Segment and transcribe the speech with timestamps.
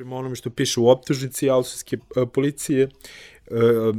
[0.00, 2.90] prema onome što piše u optužnici austrijske e, policije, e,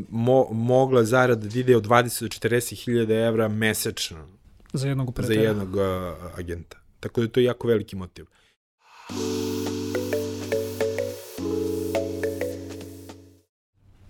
[0.09, 4.27] mo, mogla zarada da ide od 20 do 40 hiljada evra mesečno.
[4.73, 5.81] Za jednog Za jednog uh,
[6.39, 6.77] agenta.
[6.99, 8.25] Tako da to je jako veliki motiv.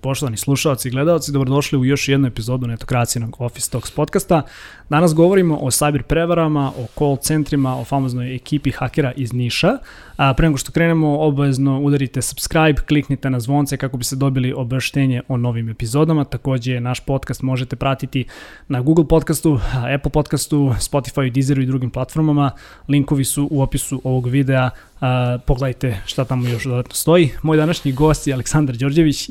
[0.01, 4.41] Poštovani slušalci i gledalci, dobrodošli u još jednu epizodu netokracijenog Office Talks podcasta.
[4.89, 9.77] Danas govorimo o cyber prevarama, o call centrima, o famoznoj ekipi hakera iz Niša.
[10.17, 14.53] A pre nego što krenemo, obavezno udarite subscribe, kliknite na zvonce kako bi se dobili
[14.53, 16.23] obaveštenje o novim epizodama.
[16.23, 18.25] Takođe, naš podcast možete pratiti
[18.67, 19.59] na Google podcastu,
[19.95, 22.51] Apple podcastu, Spotify, Deezeru i drugim platformama.
[22.87, 24.69] Linkovi su u opisu ovog videa.
[25.01, 27.29] A, pogledajte šta tamo još dodatno stoji.
[27.41, 29.29] Moj današnji gost je Aleksandar Đorđević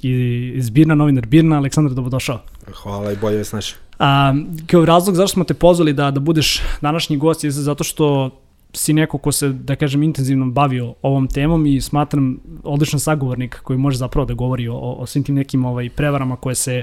[0.60, 1.56] iz Birna, novinar Birna.
[1.56, 2.38] Aleksandar, dobrodošao.
[2.82, 3.76] Hvala i bolje vas naše.
[3.98, 4.34] A,
[4.66, 8.30] kao razlog zašto smo te pozvali da, da budeš današnji gost je zato što
[8.72, 13.78] si neko ko se, da kažem, intenzivno bavio ovom temom i smatram odličan sagovornik koji
[13.78, 16.82] može zapravo da govori o, o svim tim nekim ovaj, prevarama koje se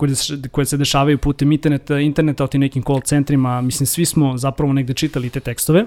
[0.00, 4.04] koje se, koje se dešavaju putem interneta, interneta o tim nekim call centrima, mislim svi
[4.04, 5.84] smo zapravo negde čitali te tekstove.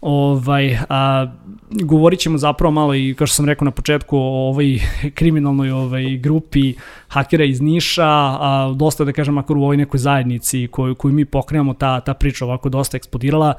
[0.00, 1.32] Ovaj, a,
[1.70, 4.78] govorit ćemo zapravo malo i, kao što sam rekao na početku, o ovoj
[5.14, 6.74] kriminalnoj ovaj, grupi
[7.08, 11.24] hakera iz Niša, a, dosta da kažem, makar u ovoj nekoj zajednici koju, koju mi
[11.24, 13.54] pokrenamo, ta, ta priča ovako dosta eksplodirala,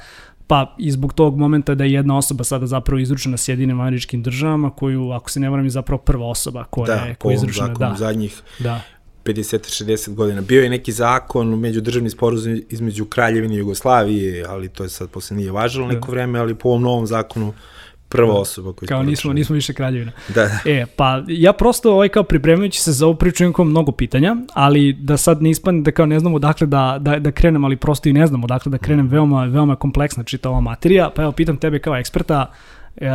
[0.47, 4.69] pa i zbog tog momenta da je jedna osoba sada zapravo izručena Sjedinim američkim državama,
[4.69, 7.37] koju, ako se ne varam, je zapravo prva osoba koja da, je po koja je
[7.37, 7.67] ovom izručena.
[7.67, 8.81] zakonu Da, zadnjih da.
[9.27, 10.41] 50-60 godina.
[10.41, 15.37] Bio je neki zakon, međudržavni sporozum između Kraljevine i Jugoslavije, ali to je sad posle
[15.37, 17.53] nije važilo neko vreme, ali po ovom novom zakonu
[18.09, 20.11] prva osoba koja Kao nismo, nismo više kraljevina.
[20.27, 20.71] Da, da.
[20.71, 24.35] E, pa ja prosto ovaj kao pripremajući se za ovu priču imam kao mnogo pitanja,
[24.53, 27.77] ali da sad ne ispane da kao ne znamo odakle da, da, da krenem, ali
[27.77, 31.31] prosto i ne znamo odakle da krenem, veoma, veoma kompleksna čita ova materija, pa evo
[31.31, 32.51] pitam tebe kao eksperta,
[32.97, 33.09] e,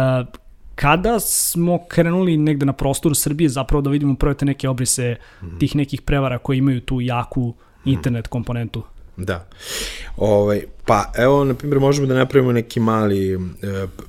[0.75, 5.17] kada smo krenuli negde na prostoru Srbije zapravo da vidimo prve te neke obrise
[5.59, 8.83] tih nekih prevara koji imaju tu jaku internet komponentu?
[9.17, 9.49] Da.
[10.17, 13.39] Ovaj, pa evo, na primjer, možemo da napravimo neki mali e,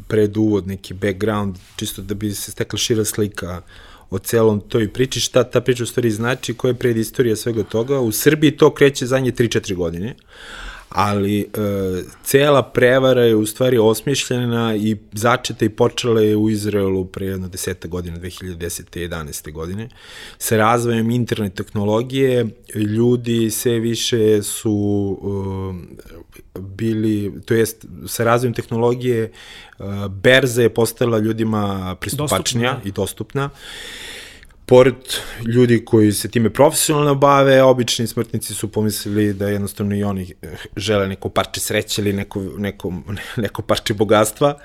[0.07, 3.61] preduvod, neki background, čisto da bi se stekla šira slika
[4.09, 7.99] o celom toj priči, šta ta priča u stvari znači, koja je predistorija svega toga.
[7.99, 10.15] U Srbiji to kreće zadnje 3-4 godine,
[10.93, 11.45] ali e,
[12.23, 17.47] cela prevara je u stvari osmišljena i začeta i počela je u Izraelu pre jedno
[17.47, 18.99] deseta godina, 2010.
[18.99, 19.51] i 11.
[19.51, 19.89] godine.
[20.37, 25.17] Sa razvojem internet tehnologije ljudi sve više su
[26.55, 29.31] e, bili, to jest sa razvojem tehnologije e,
[30.09, 32.89] berza je postala ljudima pristupačnija Dostupna, da.
[32.89, 33.49] i dostupna
[34.65, 34.95] pored
[35.45, 40.47] ljudi koji se time profesionalno bave, obični smrtnici su pomislili da jednostavno i oni eh,
[40.75, 42.93] žele neko parče sreće ili neko, neko,
[43.43, 44.59] neko parče bogatstva.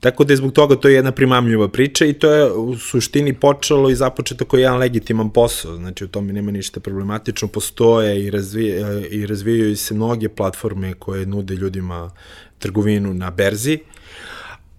[0.00, 3.32] Tako da je zbog toga to je jedna primamljiva priča i to je u suštini
[3.32, 8.30] počelo i započeto kao jedan legitiman posao, znači u tome nema ništa problematično, postoje i,
[8.30, 12.10] razvije, i razvijaju se mnoge platforme koje nude ljudima
[12.58, 13.78] trgovinu na berzi,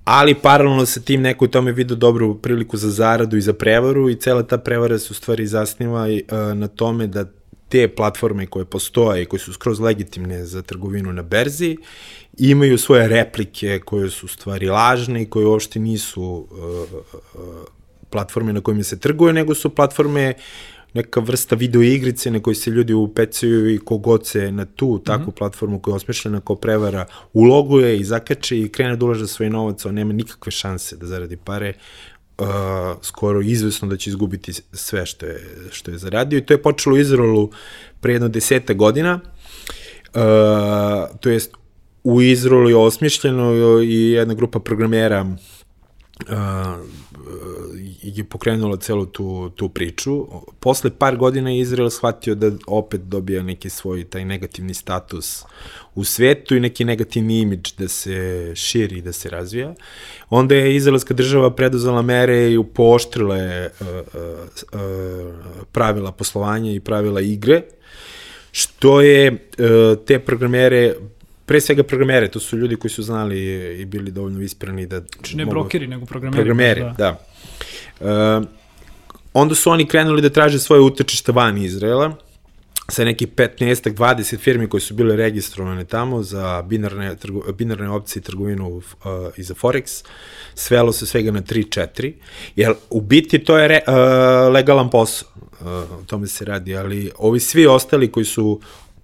[0.03, 4.09] ali paralelno sa tim neko u tome vidio dobru priliku za zaradu i za prevaru
[4.09, 7.25] i cela ta prevara se u stvari zasniva uh, na tome da
[7.69, 11.78] te platforme koje postoje i koje su skroz legitimne za trgovinu na berzi
[12.38, 16.47] imaju svoje replike koje su stvari lažne i koje uopšte nisu uh,
[17.34, 17.41] uh,
[18.09, 20.34] platforme na kojima se trguje, nego su platforme
[20.94, 25.24] neka vrsta video igrice na kojoj se ljudi upecaju i kogod se na tu takvu
[25.24, 25.38] mm -hmm.
[25.38, 29.85] platformu koja je osmišljena kao prevara uloguje i zakače i krene da ulaže svoj novac,
[29.85, 31.74] on nema nikakve šanse da zaradi pare,
[32.38, 32.47] uh,
[33.02, 36.96] skoro izvesno da će izgubiti sve što je, što je zaradio i to je počelo
[36.96, 37.50] u Izraelu
[38.00, 39.19] pre jedno deseta godina,
[40.16, 41.53] uh, to jest
[42.03, 43.53] u Izraelu je osmišljeno
[43.84, 46.35] i jedna grupa programera uh,
[48.01, 50.27] je pokrenula celu tu, tu priču.
[50.59, 55.43] Posle par godina je Izrael shvatio da opet dobija neki svoj taj negativni status
[55.95, 59.73] u svetu i neki negativni imidž da se širi i da se razvija.
[60.29, 64.81] Onda je izraelska država preduzela mere i pooštrile uh, uh,
[65.72, 67.61] pravila poslovanja i pravila igre,
[68.51, 70.96] što je uh, te programere
[71.51, 73.39] pre svega programere, to su ljudi koji su znali
[73.81, 75.01] i bili dovoljno visprani da...
[75.15, 75.53] Znači ne mogu...
[75.53, 76.37] brokeri, nego programeri.
[76.43, 77.17] Programeri, da.
[77.99, 78.37] da.
[78.39, 78.47] Uh,
[79.33, 82.15] onda su oni krenuli da traže svoje utočište van Izraela,
[82.89, 88.21] sa neki 15 20 firmi koje su bile registrovane tamo za binarne, trgo, binarne opcije
[88.21, 88.83] i trgovinu uh,
[89.37, 90.05] i za Forex,
[90.55, 92.13] svelo se svega na 3-4,
[92.55, 95.27] jer u biti to je re, uh, legalan posao,
[95.61, 98.61] uh, o tome se radi, ali ovi svi ostali koji su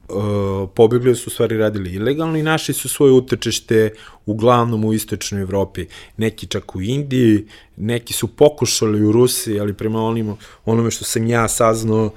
[0.10, 3.94] uh, pobegli su stvari radili ilegalno i našli su svoje utočište
[4.26, 5.86] uglavnom u istočnoj Evropi.
[6.18, 7.46] Neki čak u Indiji,
[7.78, 12.12] neki su pokušali u Rusiji, ali prema onim, onome što sam ja saznao,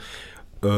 [0.62, 0.68] Uh,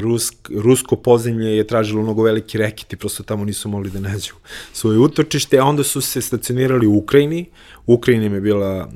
[0.00, 4.34] Rusk, rusko pozemlje je tražilo mnogo veliki reket i prosto tamo nisu mogli da nađu
[4.72, 7.46] svoje utočište, a onda su se stacionirali u Ukrajini.
[7.86, 8.92] U Ukrajini je bila uh,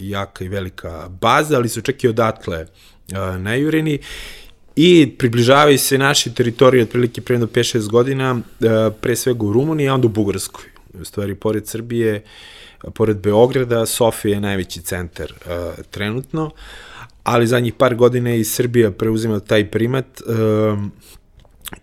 [0.00, 2.66] jaka i velika baza, ali su čak i odatle
[3.38, 3.98] najureni
[4.76, 9.94] i približavaju se naši teritoriji otprilike pre 5-6 godina, uh, pre svega u Rumuniji, a
[9.94, 10.64] onda u Bugarskoj.
[11.00, 12.22] U stvari, pored Srbije,
[12.94, 16.50] pored Beograda, Sofija je najveći centar uh, trenutno.
[17.22, 20.92] Ali zadnjih par godina i Srbija preuzima taj primat, um,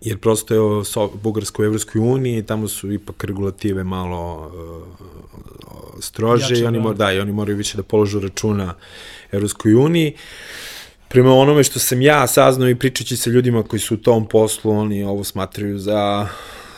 [0.00, 5.08] jer prosto je so, Bugarsko u Evropskoj uniji, tamo su ipak regulative malo uh,
[6.00, 6.92] strože Jače, i oni, da.
[6.92, 8.74] da, i oni moraju više da položu računa
[9.32, 10.14] Evropskoj uniji.
[11.08, 14.70] Prema onome što sam ja saznao i pričajući sa ljudima koji su u tom poslu,
[14.70, 16.28] oni ovo smatraju za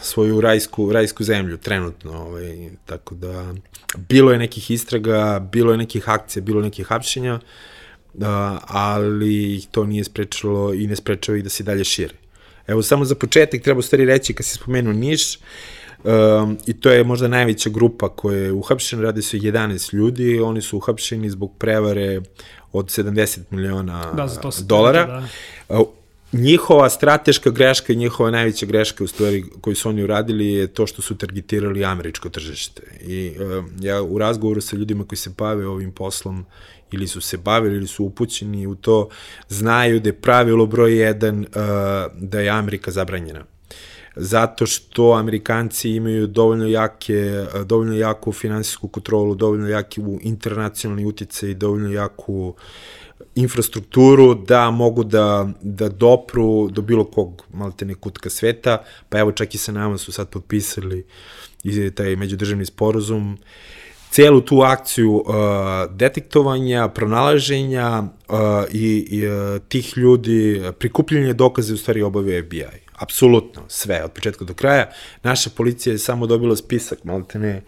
[0.03, 2.13] svoju rajsku, rajsku zemlju trenutno.
[2.13, 3.55] Ovaj, tako da,
[4.09, 7.41] bilo je nekih istraga, bilo je nekih akcija, bilo je nekih hapšenja.
[8.15, 12.15] Da, ali to nije sprečilo i ne sprečava ih da se dalje šire.
[12.67, 15.39] Evo, samo za početak treba stvari reći, kad si spomenuo Niš,
[16.05, 20.63] um, i to je možda najveća grupa koja je uhapšena, radi se 11 ljudi, oni
[20.63, 22.21] su uhapšeni zbog prevare
[22.73, 25.07] od 70 miliona da, za to dolara.
[25.69, 25.85] Da.
[26.33, 30.87] Njihova strateška greška i njihova najveća greška u stvari koju su oni uradili je to
[30.87, 32.83] što su targetirali američko tržište.
[33.01, 36.47] I uh, ja u razgovoru sa ljudima koji se bave ovim poslom
[36.93, 39.09] ili su se bavili ili su upućeni u to,
[39.49, 41.47] znaju da je pravilo broj jedan uh,
[42.15, 43.45] da je Amerika zabranjena.
[44.17, 51.93] Zato što Amerikanci imaju dovoljno jake, dovoljno jaku finansijsku kontrolu, dovoljno jaki internacionalni utjecaj, dovoljno
[51.93, 52.55] jaku
[53.35, 59.55] infrastrukturu da mogu da, da dopru do bilo kog maltene kutka sveta, pa evo čak
[59.55, 61.07] i sa nama su sad potpisali
[61.65, 63.39] i taj međudržavni sporozum
[64.11, 65.35] celu tu akciju uh,
[65.91, 68.37] detektovanja, pronalaženja uh,
[68.73, 72.90] i, i uh, tih ljudi, prikupljanje dokaze u stvari obavio FBI.
[73.01, 74.91] Apsolutno, sve, od početka do kraja.
[75.23, 77.63] Naša policija je samo dobila spisak, malo te ne,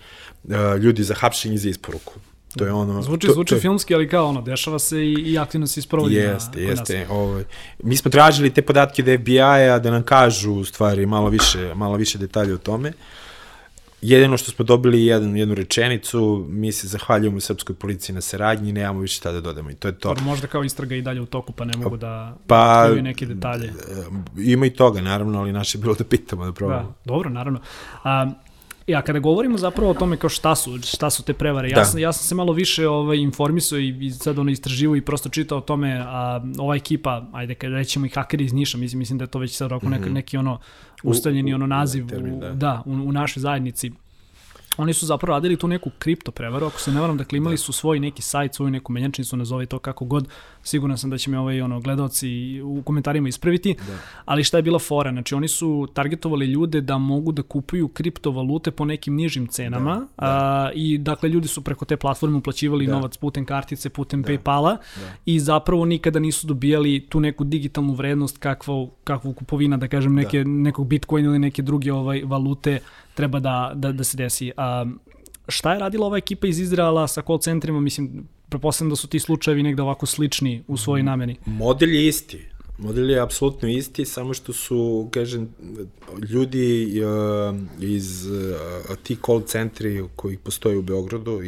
[0.45, 2.15] uh, ljudi za hapšenje i za isporuku.
[2.57, 3.03] To je ono...
[3.03, 6.15] Zvuči, to, zvuči to, filmski, ali kao ono, dešava se i, i aktivno se isprovodi
[6.15, 7.07] jeste, na, jeste.
[7.11, 7.45] Ovaj.
[7.83, 11.97] Mi smo tražili te podatke da FBI-a da nam kažu u stvari malo više, malo
[11.97, 12.89] više detalje o tome.
[12.89, 12.95] Uh,
[14.03, 19.01] Jedino što smo dobili jedan, jednu rečenicu, mi se zahvaljujemo Srpskoj policiji na saradnji, nemamo
[19.01, 20.09] više šta da dodamo i to je to.
[20.09, 23.67] Dobro, možda kao istraga i dalje u toku, pa ne mogu da pa, neke detalje.
[23.67, 23.73] E,
[24.37, 26.89] ima i toga, naravno, ali naše je bilo da pitamo, da probamo.
[26.89, 27.61] Da, dobro, naravno.
[28.05, 28.31] A,
[28.87, 31.85] Ja, kada govorimo zapravo o tome kao šta su, šta su te prevare, ja, da.
[31.85, 35.29] sam, ja sam se malo više ovaj, informisao i, i sad ono istraživo i prosto
[35.29, 39.19] čitao o tome, a ova ekipa, ajde kada rećemo i hakeri iz Niša, mislim, mislim
[39.19, 39.99] da je to već sad oko mm -hmm.
[39.99, 40.59] neki, neki ono
[41.03, 42.51] ustaljeni ono naziv termin, da.
[42.51, 43.93] u, da, u, u našoj zajednici
[44.77, 47.59] oni su zapravo radili tu neku kripto prevaru, ako se ne varam, dakle imali da.
[47.59, 50.29] su svoj neki sajt, svoju neku menjačnicu, nazove to kako god,
[50.63, 53.93] siguran sam da će me ovaj ono gledaoci u komentarima ispraviti, da.
[54.25, 58.71] ali šta je bila fora, znači oni su targetovali ljude da mogu da kupuju kriptovalute
[58.71, 60.07] po nekim nižim cenama da, da.
[60.17, 62.93] A, i dakle ljudi su preko te platforme uplaćivali da.
[62.93, 64.29] novac putem kartice, putem da.
[64.29, 65.13] Paypala da.
[65.27, 70.45] i zapravo nikada nisu dobijali tu neku digitalnu vrednost kakvu, kakvu kupovina, da kažem, neke,
[70.45, 70.51] da.
[70.51, 72.81] nekog Bitcoin ili neke druge ovaj valute
[73.15, 74.53] treba da, da, da se desi.
[74.57, 74.87] A,
[75.49, 77.81] šta je radila ova ekipa iz Izraela sa call centrima?
[77.81, 81.37] Mislim, preposledam da su ti slučajevi negde ovako slični u svojoj nameni.
[81.47, 82.47] Model je isti.
[82.79, 85.49] Model je apsolutno isti, samo što su, kažem,
[86.31, 91.43] ljudi uh, iz uh, ti call centri koji postoje u Beogradu, uh,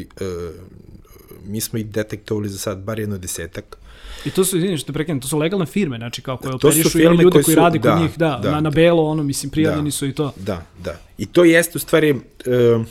[1.47, 3.79] mi smo ih detektovali za sad bar jedno desetak.
[4.25, 7.03] I to su, izvini što prekrenem, to su legalne firme, znači kao koje operišu i
[7.03, 9.89] ljudi koji, su, rade kod da, njih, da, da, na, na belo, ono, mislim, prijavljeni
[9.89, 10.33] da, su i to.
[10.37, 11.01] Da, da.
[11.19, 12.87] I to jeste u stvari, uh,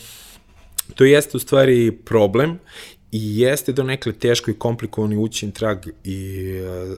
[0.95, 2.59] to jeste u stvari problem
[3.13, 6.49] i jeste do nekle teško i komplikovani ući trag i,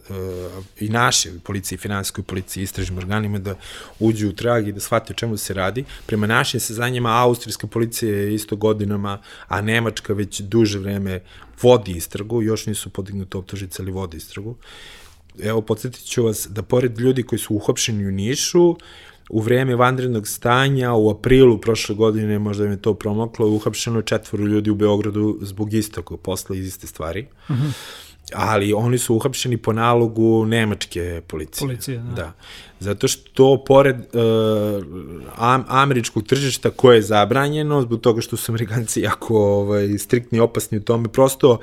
[0.10, 3.56] uh, i naše policije, finansijskoj policiji, istražnim organima da
[4.00, 5.84] uđu u trag i da shvate o čemu se radi.
[6.06, 11.20] Prema našim sezanjima austrijska policija je isto godinama, a Nemačka već duže vreme
[11.62, 14.56] vodi istragu, još nisu podignute optužice, ali vodi istragu.
[15.44, 18.76] Evo, podsjetit ću vas da pored ljudi koji su uhopšeni u Nišu,
[19.30, 24.70] u vreme vanrednog stanja u aprilu prošle godine, možda mi to promoklo, uhapšeno četvoro ljudi
[24.70, 27.28] u Beogradu zbog istog posla iz iste stvari.
[27.50, 27.66] Uh mhm.
[27.66, 27.72] -huh.
[28.34, 31.68] Ali oni su uhapšeni po nalogu nemačke policije.
[31.68, 32.14] Policije, da.
[32.16, 32.34] da.
[32.86, 34.84] Zato što pored uh,
[35.36, 40.42] am, američkog tržišta koje je zabranjeno, zbog toga što su Amerikanci jako ovaj, striktni i
[40.42, 41.60] opasni u tome, prosto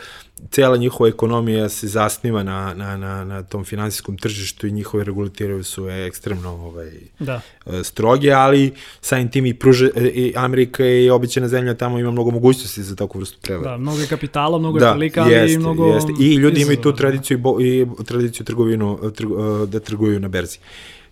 [0.50, 5.62] cela njihova ekonomija se zasniva na, na, na, na tom finansijskom tržištu i njihove regulative
[5.62, 7.40] su ekstremno ovaj, Da.
[7.66, 12.10] e, stroge, ali samim tim i, pruže, e, i Amerika je obična zemlja, tamo ima
[12.10, 13.70] mnogo mogućnosti za takvu vrstu prevara.
[13.70, 15.86] Da, mnogo je kapitala, mnogo je prilika, ali i mnogo...
[15.86, 16.12] Jeste.
[16.20, 16.96] I ljudi imaju tu da.
[16.96, 20.58] tradiciju, i, bo, i tradiciju trgovinu, trgo, da trguju na berzi.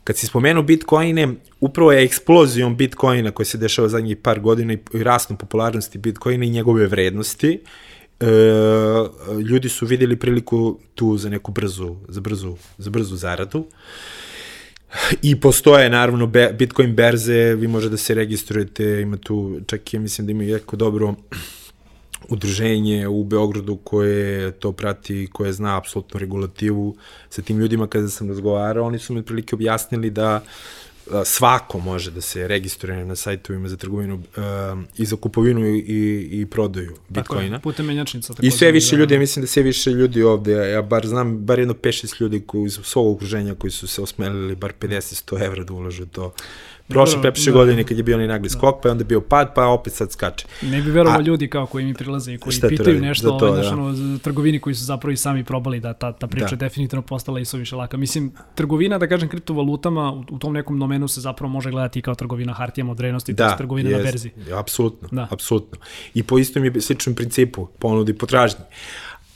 [0.05, 1.29] Kad si spomenuo bitcoine,
[1.61, 6.45] upravo je eksplozijom bitcoina koja se dešava zadnjih par godina i, i rastom popularnosti bitcoina
[6.45, 7.61] i njegove vrednosti,
[8.21, 8.27] e,
[9.49, 13.67] ljudi su videli priliku tu za neku brzu, za brzu, za brzu zaradu.
[15.23, 16.27] I postoje naravno
[16.59, 20.77] Bitcoin berze, vi možete da se registrujete, ima tu, čak ja mislim da ima jako
[20.77, 21.15] dobro
[22.29, 26.97] udruženje u Beogradu koje to prati, koje zna apsolutno regulativu
[27.31, 30.41] sa tim ljudima kada sam razgovarao, oni su mi prilike objasnili da
[31.25, 36.29] svako može da se registruje na sajtovima za trgovinu a, i za kupovinu i, i,
[36.41, 37.57] i prodaju Tako Bitcoina.
[37.57, 38.33] je, putem menjačnica.
[38.33, 41.39] I takođe, sve više ljudi, ja mislim da sve više ljudi ovde, ja bar znam,
[41.47, 45.65] bar jedno 5-6 ljudi koji iz svog okruženja koji su se osmelili bar 50-100 evra
[45.65, 46.33] da ulažu u to.
[46.91, 47.57] Prošle, prepiše da.
[47.57, 50.13] godine kad je bio onaj nagli skok, pa je onda bio pad, pa opet sad
[50.13, 50.47] skače.
[50.63, 53.73] Ne bi verovao ljudi kao koji mi prilaze i koji pitaju nešto to, ovaj, da.
[53.73, 56.57] ono, trgovini koji su zapravo i sami probali da ta, ta priča Da.
[56.57, 57.97] definitivno postala i suviše laka.
[57.97, 62.15] Mislim, trgovina, da kažem, kriptovalutama u, u tom nekom domenu se zapravo može gledati kao
[62.15, 64.31] trgovina hartijama od vrednosti, to je trgovina na jest, berzi.
[64.55, 65.17] Apsolutno, Da.
[65.17, 65.29] da.
[65.31, 65.79] apsolutno.
[66.15, 68.65] I po istom je sličnom principu, ponudi i potražnji.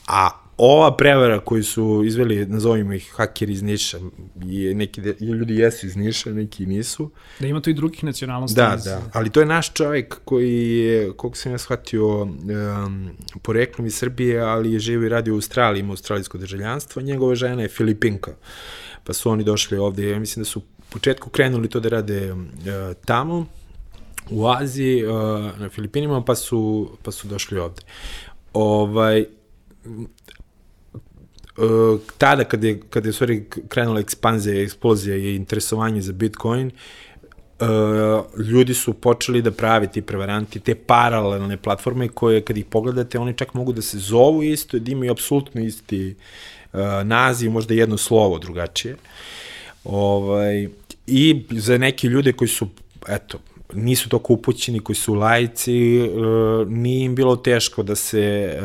[0.06, 3.98] A ova prevara koju su izveli, nazovimo ih hakeri iz Niša,
[4.44, 7.10] je neki de, ljudi jesu iz Niša, neki nisu.
[7.40, 8.56] Da ima tu i drugih nacionalnosti.
[8.56, 13.10] Da, iz- da, ali to je naš čovjek koji je, koliko sam ja shvatio, um,
[13.42, 17.62] poreklom iz Srbije, ali je živo i radio u Australiji, ima australijsko državljanstvo, njegova žena
[17.62, 18.34] je Filipinka.
[19.04, 22.32] Pa su oni došli ovde, ja mislim da su u početku krenuli to da rade
[22.32, 22.38] uh,
[23.04, 23.46] tamo,
[24.30, 25.12] u Aziji, uh,
[25.58, 27.82] na Filipinima, pa su, pa su došli ovde.
[28.52, 29.24] Ovaj,
[31.56, 36.70] uh, tada kad je, kad je stvari krenula ekspanzija, eksplozija i interesovanje za Bitcoin,
[37.60, 43.18] uh, ljudi su počeli da pravi ti prevaranti, te paralelne platforme koje kad ih pogledate,
[43.18, 46.14] oni čak mogu da se zovu isto, da imaju apsolutno isti
[46.72, 48.96] uh, naziv, možda jedno slovo drugačije.
[49.84, 50.68] Ovaj,
[51.06, 52.68] I za neke ljude koji su,
[53.08, 53.38] eto,
[53.72, 58.56] nisu toliko upućeni, koji su lajci, uh, nije im bilo teško da se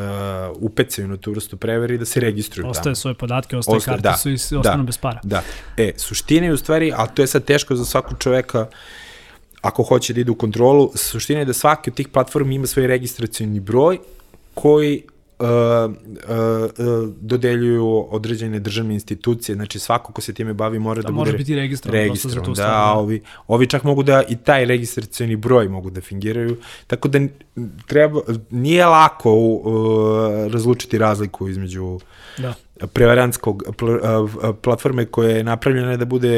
[0.52, 2.70] uh, upecaju na tu vrstu prevere i da se registruju tamo.
[2.70, 4.58] Ostaje svoje podatke, ostaje Ostaje, karte, da, su i s- da.
[4.58, 5.20] ostanu bez para.
[5.22, 5.42] Da.
[5.76, 8.66] E, suština je u stvari, ali to je sad teško za svakog čoveka
[9.62, 12.86] ako hoće da ide u kontrolu, suština je da svaki od tih platformi ima svoj
[12.86, 13.98] registracijni broj
[14.54, 15.02] koji
[15.40, 21.08] uh, uh, uh, dodeljuju određene državne institucije, znači svako ko se time bavi mora da,
[21.08, 22.70] Da bude može biti registrovan prosto za tu registrovan.
[22.72, 26.56] Da, a ovi, ovi čak mogu da i taj registracioni broj mogu da fingiraju,
[26.86, 27.20] tako da
[27.86, 28.20] treba,
[28.50, 32.00] nije lako uh, razlučiti razliku između
[32.38, 32.54] Da.
[32.86, 33.86] Prevarantskog pl,
[34.62, 36.30] platforme koja je napravljena da bude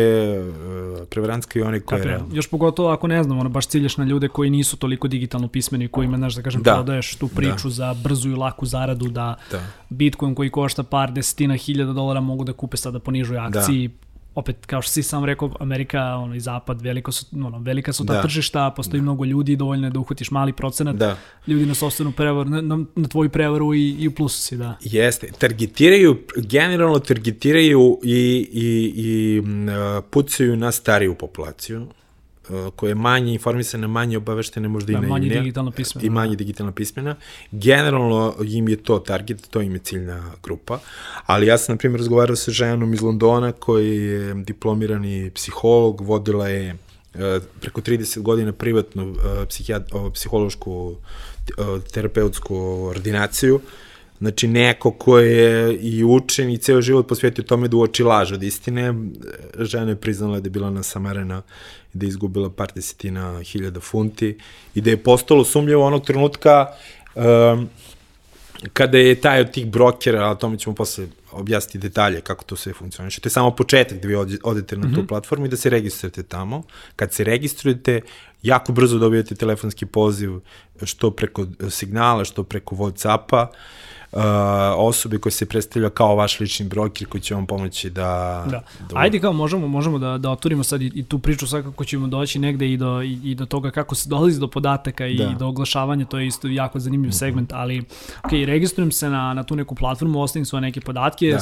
[1.01, 2.21] a, prevarantska i one koja je.
[2.33, 5.89] Još pogotovo ako ne znam, ono, baš ciljaš na ljude koji nisu toliko digitalno pismeni,
[5.89, 6.75] kojima, znaš, da kažem, Da.
[6.75, 9.61] prodaješ tu priču za brzu i laku zaradu, da, Da.
[9.89, 13.91] Bitcoin koji košta par desetina hiljada dolara mogu da kupe sada po nižoj akciji.
[14.35, 18.07] Opet, kao što si sam rekao, Amerika ono, i Zapad, veliko su, ono, velika su
[18.07, 18.23] ta Da.
[18.23, 21.17] tržišta, postoji mnogo ljudi, dovoljno je da uhvatiš mali procenat Da.
[21.47, 24.77] ljudi na sobstvenu prevaru, na, na, na tvoju prevaru i, i u plusu si, da.
[24.81, 31.87] Jeste, targetiraju, generalno targetiraju i, i, i m, a, pucaju na stariju populaciju,
[32.51, 35.41] a, koja je manje informisana, manje obaveštena, možda Da, i manje naivnija.
[35.41, 37.17] digitalno pismena, I manje digitalno pismena.
[37.51, 40.79] Generalno im je to target, to im je ciljna grupa.
[41.27, 46.49] Ali ja sam, na primjer, razgovarao sa ženom iz Londona koji je diplomirani psiholog, vodila
[46.49, 46.77] je
[47.15, 49.15] e, preko 30 godina privatnu
[49.69, 50.97] e, o, psihološku
[51.93, 53.61] terapeutsku ordinaciju.
[54.19, 58.43] Znači, neko ko je i učen i ceo život posvetio tome da uoči laž od
[58.43, 58.95] istine,
[59.59, 61.43] žena je priznala da je bila nasamarena
[61.95, 64.39] i da je izgubila par desetina hiljada funti
[64.75, 66.67] i da je postalo sumljivo onog trenutka
[67.15, 67.69] um,
[68.73, 72.73] kada je taj od tih brokera, a tome ćemo posle objasniti detalje kako to sve
[72.73, 73.21] funkcioniše.
[73.21, 75.09] To je samo početak da vi odete na tu mm -hmm.
[75.09, 76.63] platformu i da se registrujete tamo.
[76.97, 78.01] Kad se registrujete,
[78.43, 80.41] jako brzo dobijete telefonski poziv
[80.83, 83.55] što preko signala, što preko Whatsappa uh,
[84.77, 88.45] osobe koje se predstavlja kao vaš lični broker koji će vam pomoći da...
[88.51, 88.63] Da.
[88.91, 92.07] da Ajde kao možemo, možemo da, da otvorimo sad i, i tu priču svakako ćemo
[92.07, 95.35] doći negde i do, i, i do toga kako se dolazi do podataka i da.
[95.39, 97.19] do oglašavanja, to je isto jako zanimljiv mm -hmm.
[97.19, 97.85] segment, ali
[98.25, 101.41] ok, registrujem se na, na tu neku platformu, ostavim svoje neke podatke, da.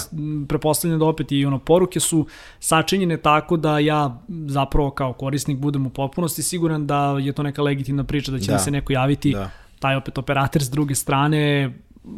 [0.49, 2.27] prepostavljam da opet i ono, poruke su
[2.61, 7.63] sačinjene tako da ja zapravo kao korisnik budem u potpunosti siguran da je to neka
[7.63, 8.53] legitimna priča, da će da.
[8.53, 9.51] mi se neko javiti da
[9.81, 11.73] taj opet operator s druge strane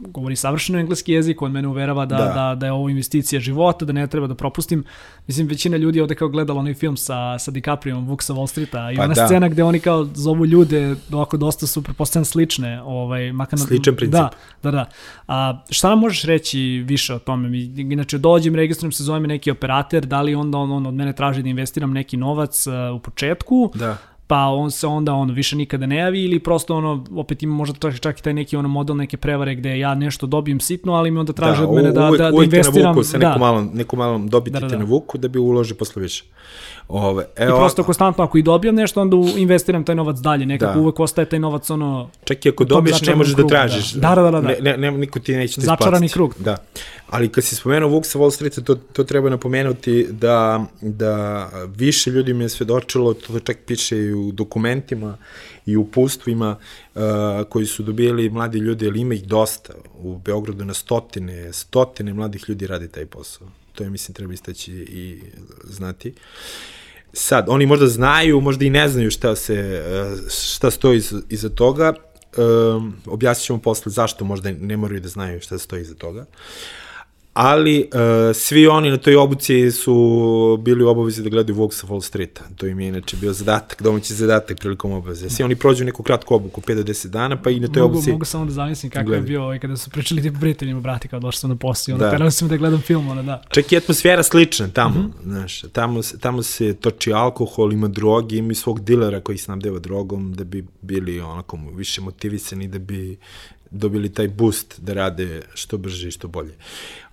[0.08, 2.24] govori savršeno engleski jezik, on mene uverava da, da.
[2.24, 4.84] da, da je ovo investicija života, da ne treba da propustim.
[5.26, 8.90] Mislim, većina ljudi ovde kao gledala onaj film sa, sa DiCaprio, Vuk sa Wall Streeta
[8.92, 9.26] i pa ona da.
[9.26, 12.82] scena gde oni kao zovu ljude, ovako dosta su prepostavljene slične.
[12.82, 14.12] Ovaj, makar na, Sličan princip.
[14.12, 14.30] Da,
[14.62, 14.88] da, da.
[15.28, 17.48] A, šta nam možeš reći više o tome?
[17.48, 21.12] Mi, inače, dođem, registrujem se, zovem neki operator, da li onda on, on od mene
[21.12, 23.96] traži da investiram neki novac uh, u početku, da
[24.26, 27.78] pa on se onda ono više nikada ne javi ili prosto ono opet ima možda
[27.78, 31.10] čak, čak i taj neki ono model neke prevare gde ja nešto dobijem sitno, ali
[31.10, 32.66] mi onda traže da, od mene da, uvek, da, da investiram.
[32.66, 33.38] Uvek te navuku sa nekom da.
[33.38, 34.70] malom, nekom malom dobiti da, da, da.
[34.70, 36.24] te navuku da bi uloži posle više.
[36.94, 40.72] Ove, evo, I prosto konstantno ako i dobijam nešto, onda investiram taj novac dalje, nekako
[40.72, 40.80] da.
[40.80, 42.10] uvek ostaje taj novac ono...
[42.24, 43.92] Čak i ako dobiješ, ne možeš da krug, da tražiš.
[43.92, 44.30] Da, da, da.
[44.30, 44.40] da.
[44.40, 46.34] Ne, ne, ne, niko ti neće da Začarani krug.
[46.38, 46.56] Da.
[47.10, 52.10] Ali kad si spomenuo Vuk sa Wall Streeta, to, to treba napomenuti da, da više
[52.10, 55.16] ljudi mi je svedočilo, to čak piše i u dokumentima
[55.66, 56.56] i u pustvima
[56.94, 57.02] uh,
[57.48, 59.72] koji su dobijali mladi ljudi, ali ima ih dosta.
[59.98, 63.48] U Beogradu na stotine, stotine mladih ljudi radi taj posao.
[63.72, 65.22] To je, mislim, treba istaći i
[65.64, 66.14] znati.
[67.12, 69.84] Sad, oni možda znaju, možda i ne znaju šta, se,
[70.50, 71.94] šta stoji iza, iza toga.
[72.36, 76.20] Um, objasnit ćemo posle zašto možda ne moraju da znaju šta stoji iza toga.
[76.20, 76.26] Uh,
[77.34, 81.90] ali uh, svi oni na toj obuci su bili u obavezi da gledaju Vox of
[81.90, 82.40] Wall Street.
[82.56, 85.30] To im je inače bio zadatak, domaći zadatak prilikom obaveze.
[85.30, 87.94] Svi oni prođu neku kratku obuku, 5 do 10 dana, pa i na toj mogu,
[87.94, 88.12] obuci...
[88.12, 89.24] Mogu samo da zamislim kako gledaju.
[89.24, 92.10] je bio ovaj, kada su pričali tipa prijateljima, brati, kao došli sam na posao, onda
[92.18, 92.30] da.
[92.30, 93.42] sam da gledam film, ona da.
[93.50, 95.30] Čak i atmosfera slična tamo, mm -hmm.
[95.30, 100.34] znaš, tamo, tamo se toči alkohol, ima drogi, ima i svog dilera koji snabdeva drogom,
[100.34, 103.18] da bi bili onako više motivisani, da bi
[103.70, 106.54] dobili taj boost da rade što brže i što bolje.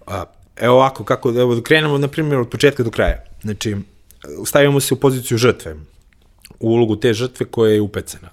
[0.10, 0.24] A,
[0.56, 3.24] evo ovako, kako, evo, krenemo, na primjer, od početka do kraja.
[3.42, 3.76] Znači,
[4.46, 5.76] stavimo se u poziciju žrtve,
[6.60, 8.30] u ulogu te žrtve koja je upecana.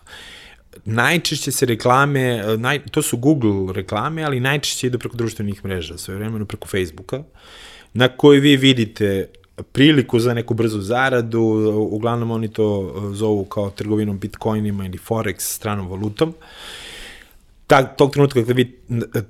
[0.85, 6.19] Najčešće se reklame, naj, to su Google reklame, ali najčešće idu preko društvenih mreža, svoje
[6.19, 7.23] vremeno preko Facebooka,
[7.95, 9.29] na kojoj vi vidite
[9.73, 11.41] priliku za neku brzu zaradu,
[11.91, 16.29] uglavnom oni to zovu kao trgovinom bitcoinima ili forex stranom valutom.
[16.29, 16.35] Uh,
[17.67, 18.79] ta, tog trenutka kada vi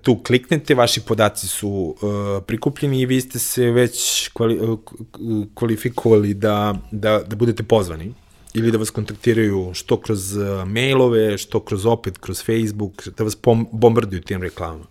[0.02, 4.78] tu kliknete, vaši podaci su uh, prikupljeni i vi ste se već kvali, uh,
[5.54, 8.14] kvalifikovali da, da, da budete pozvani
[8.54, 13.36] ili da vas kontaktiraju što kroz uh, mailove, što kroz opet kroz Facebook, da vas
[13.72, 14.84] bombarduju tim reklamama.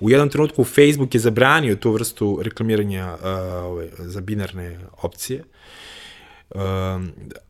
[0.00, 3.26] U jednom trenutku Facebook je zabranio tu vrstu reklamiranja uh,
[3.64, 5.57] ove, za binarne opcije, uh,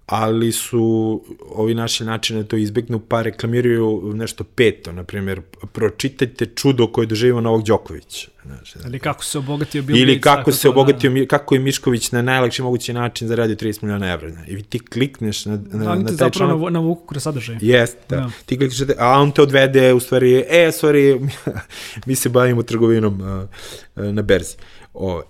[0.08, 5.40] ali su ovi naši načine da to izbegnu, pa reklamiraju nešto peto, na primjer,
[5.72, 8.28] pročitajte čudo koje je doživio Novog Đoković.
[8.46, 11.26] Znači, ali kako se obogatio Bill Ili kako se obogatio, da...
[11.26, 14.28] kako je Mišković na najlakši mogući način zaradio 30 miliona evra.
[14.46, 16.72] I ti klikneš na, na, da, na taj zapravo članak.
[16.72, 17.56] na, vuku kroz sadržaj.
[17.60, 18.16] Jest, da.
[18.16, 18.30] da.
[18.46, 21.20] Ti klikneš, a on te odvede, u stvari, e, stvari,
[22.06, 24.56] mi se bavimo trgovinom uh, na berzi.
[24.94, 25.22] O,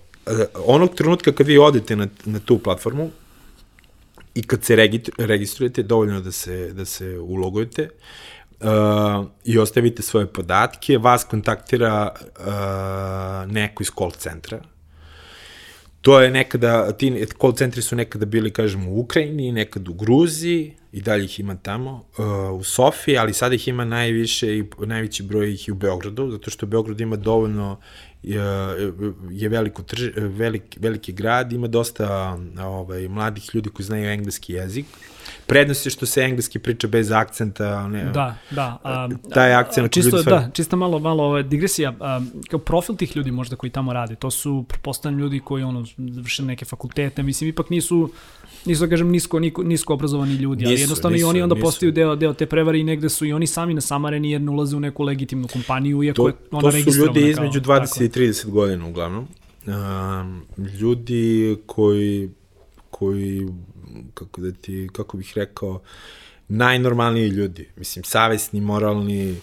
[0.67, 3.11] onog trenutka kad vi odete na, na tu platformu,
[4.39, 4.77] i kad se
[5.19, 7.89] registrujete, dovoljno da se, da se ulogujete
[8.61, 14.61] uh, i ostavite svoje podatke, vas kontaktira uh, neko iz call centra.
[16.01, 20.75] To je nekada, ti call centri su nekada bili, kažemo, u Ukrajini, nekad u Gruziji,
[20.93, 25.23] i dalje ih ima tamo, uh, u Sofiji, ali sada ih ima najviše i najveći
[25.23, 27.81] broj ih i u Beogradu, zato što Beograd ima dovoljno
[28.23, 34.87] je, veliko trž, velik, veliki grad, ima dosta ovaj, mladih ljudi koji znaju engleski jezik.
[35.47, 37.89] Prednost je što se engleski priča bez akcenta.
[37.89, 38.79] Ne, da, da.
[38.85, 39.93] A, taj akcent.
[39.93, 41.95] Čisto, ljudi da, čisto malo, malo ovaj, digresija.
[42.01, 45.87] A, kao profil tih ljudi možda koji tamo rade, to su, pretpostavljam, ljudi koji ono,
[45.97, 48.11] završili neke fakultete, mislim, ipak nisu
[48.65, 51.55] nisu da kažem nisko, nisko, nisko obrazovani ljudi, nisu, ali jednostavno nisu, i oni onda
[51.55, 51.65] nisu.
[51.65, 54.77] postaju deo, deo te prevare i negde su i oni sami nasamareni jer ne ulaze
[54.77, 57.07] u neku legitimnu kompaniju, iako to, je ona registrovana.
[57.07, 58.08] To su ljudi između 20 tako.
[58.09, 59.29] I 30 godina uglavnom.
[60.81, 62.31] Ljudi koji,
[62.91, 63.49] koji
[64.15, 65.81] kako da ti, kako bih rekao,
[66.49, 67.69] najnormalniji ljudi.
[67.77, 69.37] Mislim, savesni, moralni,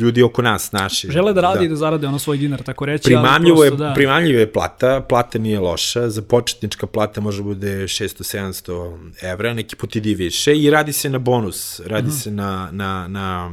[0.00, 1.10] ljudi oko nas, naši.
[1.10, 1.64] Žele da radi da.
[1.64, 3.04] i da zarade ono svoj dinar, tako reći.
[3.04, 3.92] Primamljivo je, da.
[3.94, 9.76] primamljivo je plata, plata nije loša, za početnička plata može da bude 600-700 evra, neki
[9.76, 12.22] put i više i radi se na bonus, radi mm -hmm.
[12.22, 13.52] se na, na, na,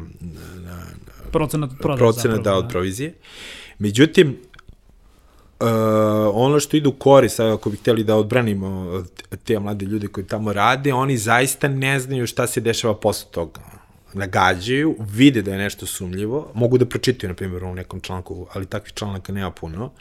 [0.65, 0.85] na,
[1.31, 3.13] procenat, procenat da, od provizije.
[3.79, 4.37] Međutim,
[5.61, 5.67] Uh,
[6.33, 9.03] ono što ide u korist, ako bi hteli da odbranimo
[9.43, 13.61] te mlade ljude koji tamo rade, oni zaista ne znaju šta se dešava posle toga.
[14.13, 18.65] Nagađaju, vide da je nešto sumljivo, mogu da pročitaju, na primjer, u nekom članku, ali
[18.65, 19.91] takvih članaka nema puno,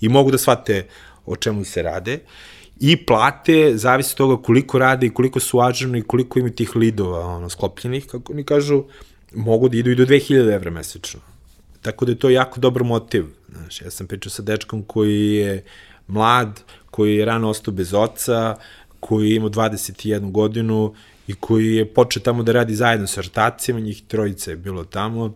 [0.00, 0.86] i mogu da shvate
[1.26, 2.18] o čemu se rade,
[2.80, 7.26] i plate zavisi toga koliko rade i koliko su ažurni i koliko ima tih lidova
[7.26, 8.84] ono, sklopljenih, kako oni kažu,
[9.34, 11.20] mogu da idu i do 2000 evra mesečno.
[11.84, 13.24] Tako da je to jako dobar motiv.
[13.48, 15.64] Znaš, ja sam pričao sa dečkom koji je
[16.06, 18.56] mlad, koji je rano ostao bez oca,
[19.00, 20.94] koji je imao 21 godinu
[21.26, 25.34] i koji je počeo tamo da radi zajedno sa rotacijama, njih trojice je bilo tamo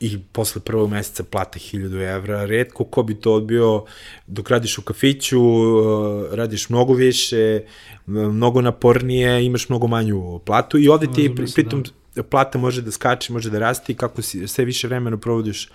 [0.00, 2.44] i posle prvog meseca plate 1000 evra.
[2.44, 3.84] Redko ko bi to odbio
[4.26, 7.62] dok radiš u kafiću, uh, radiš mnogo više,
[8.06, 11.90] mnogo napornije, imaš mnogo manju platu i ovde ti pritom da.
[12.22, 15.68] Plata može da skače, može da raste i kako si sve više vremena provodiš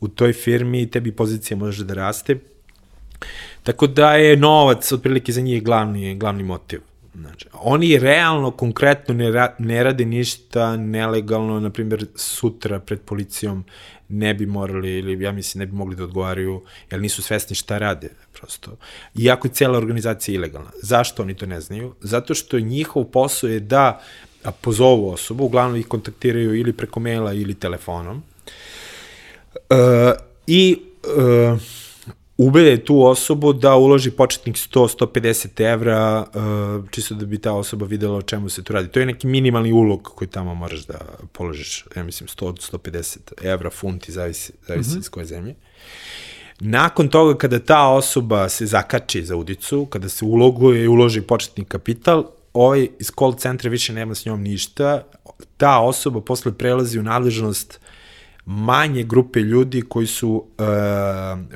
[0.00, 2.36] u toj firmi, tebi pozicija može da raste.
[3.62, 6.80] Tako da je novac otprilike za njih glavni, glavni motiv.
[7.14, 13.64] Znači, oni realno, konkretno ne, ra ne rade ništa nelegalno, na primjer, sutra pred policijom
[14.08, 17.78] ne bi morali, ili ja mislim ne bi mogli da odgovaraju, jer nisu svesni šta
[17.78, 18.76] rade, prosto.
[19.14, 20.70] Iako je cela organizacija ilegalna.
[20.82, 21.94] Zašto oni to ne znaju?
[22.00, 24.00] Zato što njihov posao je da
[24.60, 28.22] pozovu osobu, uglavnom ih kontaktiraju ili preko maila ili telefonom,
[29.54, 29.76] uh,
[30.46, 30.76] i
[31.16, 31.60] uh,
[32.36, 38.16] ubede tu osobu da uloži početnik 100-150 evra, uh, čisto da bi ta osoba videla
[38.16, 38.88] o čemu se tu radi.
[38.88, 40.98] To je neki minimalni ulog koji tamo moraš da
[41.32, 45.00] položiš, ja mislim 100-150 evra, funti, zavisi, zavisi mm -hmm.
[45.00, 45.54] iz koje zemlje.
[46.60, 51.64] Nakon toga, kada ta osoba se zakači za udicu, kada se uloguje i uloži početni
[51.64, 55.06] kapital, ovaj iz call centra više nema s njom ništa,
[55.56, 57.80] ta osoba posle prelazi u nadležnost
[58.50, 60.64] manje grupe ljudi koji su uh,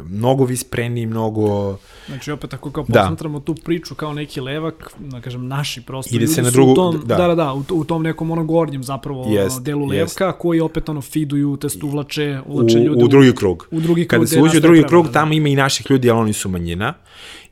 [0.05, 1.77] mnogo vispreni, mnogo...
[2.07, 3.01] Znači, opet ako kao da.
[3.01, 6.75] posmatramo tu priču kao neki levak, da kažem, naši prosto Ide se na drugu, u
[6.75, 7.17] tom, da.
[7.17, 10.39] da, da, da, u, u tom nekom ono gornjem zapravo jest, delu levka, jest.
[10.39, 13.69] koji opet ono fiduju, test uvlače, uvlače u, ljude u drugi krug.
[13.71, 14.21] U drugi krug.
[14.21, 15.13] Kada se uđe u drugi krug, da.
[15.13, 16.95] tamo ima i naših ljudi, ali oni su manjina.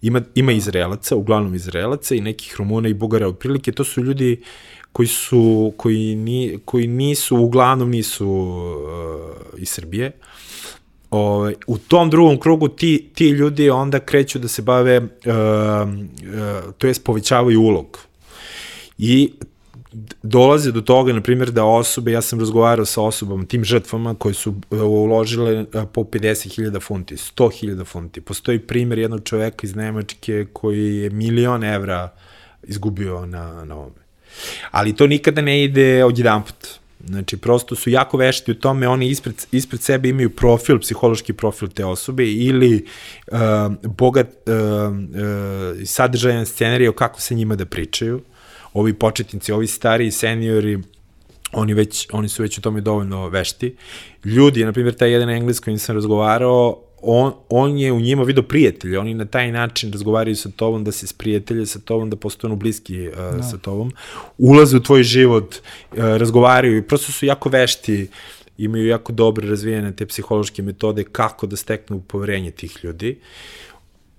[0.03, 3.73] Ima, ima Izraelaca, uglavnom Izraelaca i nekih Rumuna i Bugara otprilike.
[3.73, 4.43] To su ljudi
[4.93, 10.13] koji su koji ni koji nisu uglavnom nisu uh, iz Srbije.
[11.11, 16.73] Ovaj u tom drugom krugu ti ti ljudi onda kreću da se bave uh, uh,
[16.79, 17.99] to jest povećavaju ulog.
[18.99, 19.33] I
[20.23, 24.35] dolaze do toga, na primjer, da osobe, ja sam razgovarao sa osobama, tim žrtvama koji
[24.35, 28.21] su uh, uložile uh, po 50.000 funti, 100.000 funti.
[28.21, 32.13] Postoji primjer jednog čoveka iz Nemačke koji je milion evra
[32.63, 34.02] izgubio na, na ovome.
[34.71, 36.83] Ali to nikada ne ide odjedan put.
[37.07, 41.69] Znači, prosto su jako vešti u tome, oni ispred, ispred sebe imaju profil, psihološki profil
[41.69, 42.87] te osobe ili
[43.33, 43.39] uh,
[43.91, 48.21] bogat uh, uh, sadržajan scenarij o kako se njima da pričaju.
[48.73, 50.79] Ovi početnici, ovi stariji seniori,
[51.53, 53.77] oni, već, oni su već u tome dovoljno vešti.
[54.25, 58.43] Ljudi, na primjer, taj jedan engles kojim sam razgovarao, on, on je u njima video
[58.43, 62.57] prijatelje, oni na taj način razgovaraju sa tobom, da se sprijatelje sa tobom, da postanu
[62.57, 63.37] bliski uh, no.
[63.37, 63.43] Da.
[63.43, 63.93] sa tobom,
[64.39, 68.09] ulaze u tvoj život, uh, razgovaraju i prosto su jako vešti,
[68.59, 73.19] imaju jako dobro razvijene te psihološke metode kako da steknu poverenje tih ljudi.
[73.21, 73.72] Uh,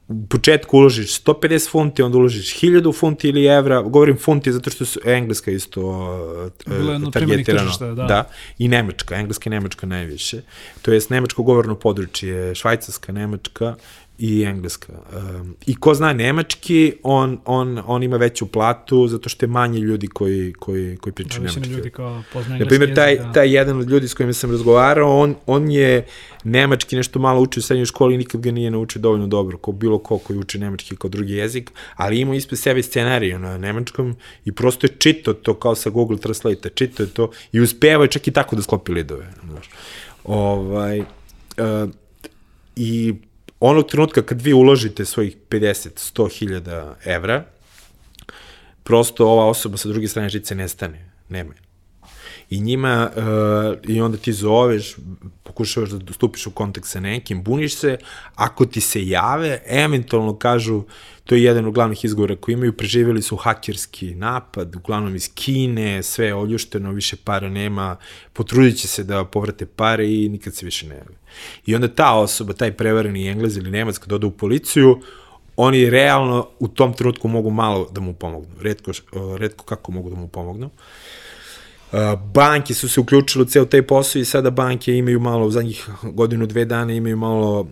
[0.08, 4.86] u početku uložiš 150 funti, onda uložiš 1000 funti ili evra, govorim funti zato što
[4.86, 7.72] su engleska isto uh, targetirano.
[7.80, 7.94] da.
[7.94, 8.30] da.
[8.58, 10.42] I nemačka, engleska i nemačka najviše.
[10.82, 13.76] To jest nemačko govorno područje, švajcarska, nemačka
[14.24, 14.94] i engleska.
[14.94, 19.80] Um, I ko zna nemački, on, on, on ima veću platu zato što je manje
[19.80, 21.74] ljudi koji, koji, koji pričaju da, nemački.
[21.74, 23.32] ljudi kao poznaju Na primjer, taj, da.
[23.32, 26.06] taj jedan od ljudi s kojim sam razgovarao, on, on je
[26.44, 29.74] nemački nešto malo učio u srednjoj školi i nikad ga nije naučio dovoljno dobro, kao
[29.74, 34.16] bilo ko koji uči nemački kao drugi jezik, ali ima ispred sebe scenariju na nemačkom
[34.46, 38.12] i prosto je čito to kao sa Google Translate, čito je to i uspeva je
[38.12, 39.34] čak i tako da sklopi lidove.
[39.50, 39.70] Znaš.
[40.24, 41.06] Ovaj, uh,
[42.76, 43.14] I
[43.70, 47.46] onog trenutka kad vi uložite svojih 50-100 hiljada evra,
[48.84, 51.54] prosto ova osoba sa druge strane žice nestane, nema
[52.54, 54.96] I njima, uh, i onda ti zoveš,
[55.44, 57.98] pokušavaš da stupiš u kontakt sa nekim, buniš se,
[58.36, 60.84] ako ti se jave, eventualno kažu,
[61.24, 66.04] to je jedan od glavnih izgovora koji imaju, preživjeli su hakerski napad, uglavnom iz Kine,
[66.04, 67.96] sve je oljušteno, više para nema,
[68.34, 71.18] potrudit će se da povrate pare i nikad se više ne jave.
[71.66, 75.02] I onda ta osoba, taj prevareni englez ili nemac, kad ode u policiju,
[75.56, 78.56] oni realno u tom trenutku mogu malo da mu pomognu.
[78.62, 78.92] Redko,
[79.38, 80.70] redko kako mogu da mu pomognu.
[82.34, 85.90] Banke su se uključile u ceo taj posao i sada banke imaju malo, u zadnjih
[86.04, 87.68] godinu, dve dana imaju malo uh,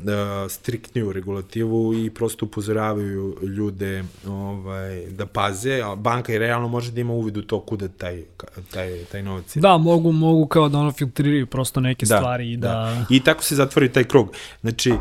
[0.50, 5.82] striktniju regulativu i prosto upozoravaju ljude ovaj, da paze.
[5.98, 8.24] Banka i realno može da ima uvid u to kuda taj,
[8.72, 9.58] taj, taj novac.
[9.58, 12.68] Da, mogu, mogu kao da ono filtriraju prosto neke da, stvari i da...
[12.68, 13.06] da...
[13.10, 14.36] I tako se zatvori taj krug.
[14.62, 14.94] Znači,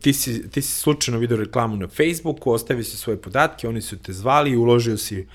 [0.00, 3.98] ti si, ti si slučajno vidio reklamu na Facebooku, ostavio si svoje podatke, oni su
[3.98, 5.26] te zvali i uložio si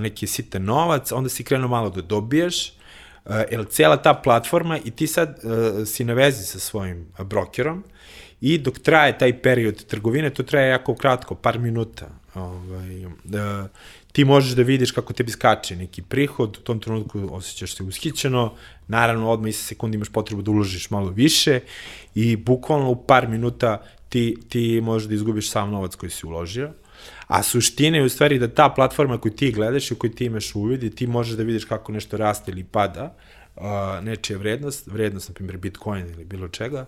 [0.00, 2.72] neki sitan novac, onda si krenuo malo da dobiješ,
[3.50, 5.40] jer cijela ta platforma i ti sad
[5.86, 7.84] si na vezi sa svojim brokerom
[8.40, 12.08] i dok traje taj period trgovine, to traje jako kratko, par minuta.
[12.34, 13.12] Ovaj, uh,
[14.12, 18.54] ti možeš da vidiš kako tebi skače neki prihod, u tom trenutku osjećaš se ushićeno,
[18.88, 21.60] naravno odmah sa sekundi imaš potrebu da uložiš malo više
[22.14, 26.72] i bukvalno u par minuta ti, ti možeš da izgubiš sam novac koji si uložio.
[27.26, 30.54] A suština je u stvari da ta platforma koju ti gledaš i koju ti imaš
[30.54, 33.14] uvid i ti možeš da vidiš kako nešto raste ili pada,
[33.56, 33.62] uh,
[34.02, 36.86] nečija vrednost, vrednost, na primjer, Bitcoin ili bilo čega,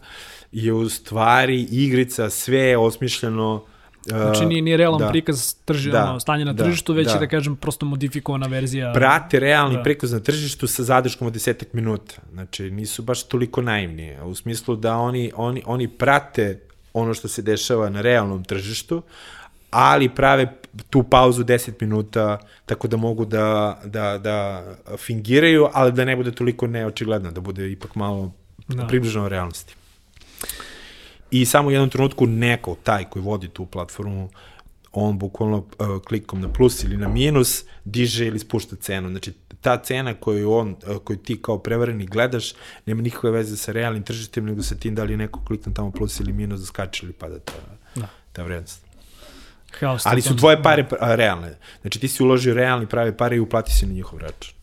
[0.53, 3.65] je u stvari igrica, sve je osmišljeno
[4.07, 7.13] Znači nije, nije realan da, prikaz trži, da, ono, stanje na da, tržištu, već da.
[7.13, 8.93] je da kažem prosto modifikovana verzija.
[8.93, 9.83] Prate realni da.
[9.83, 12.15] prikaz na tržištu sa zadrškom od desetak minuta.
[12.33, 14.17] Znači nisu baš toliko naivni.
[14.25, 16.61] U smislu da oni, oni, oni prate
[16.93, 19.03] ono što se dešava na realnom tržištu,
[19.73, 20.53] ali prave
[20.91, 24.65] tu pauzu 10 minuta tako da mogu da, da, da
[24.97, 28.33] fingiraju, ali da ne bude toliko neočigledno, da bude ipak malo
[28.69, 28.87] da.
[28.87, 29.75] približno realnosti.
[31.31, 34.29] I samo u jednom trenutku neko, taj koji vodi tu platformu,
[34.93, 39.09] on bukvalno uh, klikom na plus ili na minus diže ili spušta cenu.
[39.09, 42.53] Znači, ta cena koju, on, uh, koju ti kao prevareni gledaš
[42.87, 46.21] nema nikakve veze sa realnim tržištem, nego sa tim da li neko klikne tamo plus
[46.21, 47.53] ili minus da skače ili pada ta,
[47.97, 48.09] da.
[48.33, 48.92] ta vrednost.
[49.81, 51.57] Haos, Ali su tvoje pare a, realne.
[51.81, 54.55] Znači ti si uložio realni prave pare i uplati se na njihov račun.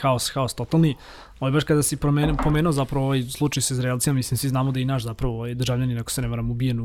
[0.00, 0.96] Haos, haos, totalni.
[1.40, 4.80] Ovo baš kada si promenuo, pomenuo zapravo ovaj slučaj sa Izraelcima, mislim, svi znamo da
[4.80, 6.84] i naš zapravo ovaj državljanin, ako se ne varam, ubijen u,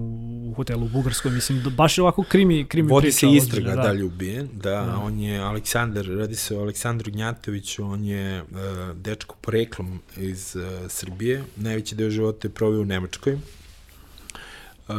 [0.50, 3.26] u hotelu u Bugarskoj, mislim, da baš je ovako krimi, krimi Vodi priča.
[3.28, 3.82] Vodi se istraga da.
[3.82, 8.42] da li ubijen, da, da, on je Aleksandar, radi se o Aleksandru Gnjatoviću, on je
[8.42, 8.48] uh,
[8.94, 13.34] dečko poreklom iz uh, Srbije, najveći deo života je provio u Nemačkoj.
[13.34, 14.96] Uh,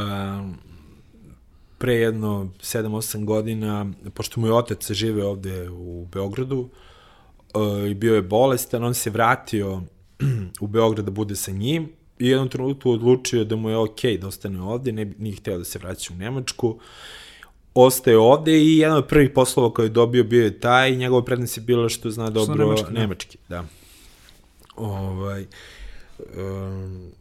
[1.81, 8.15] pre jedno 7-8 godina, pošto mu je otac žive ovde u Beogradu uh, i bio
[8.15, 9.81] je bolestan, on se vratio
[10.61, 11.89] u Beograd da bude sa njim
[12.19, 15.63] i jednom trenutku odlučio da mu je ok da ostane ovde, ne, nije hteo da
[15.63, 16.79] se vraća u Nemačku.
[17.73, 21.25] Ostaje ovde i jedan od prvih poslova koje je dobio bio je taj i njegova
[21.25, 22.99] prednost je bila što zna dobro što nemački, da.
[22.99, 23.65] nemački, da.
[24.75, 25.45] Ovaj,
[26.37, 27.11] um,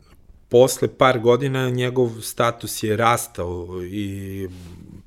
[0.51, 4.49] posle par godina njegov status je rastao i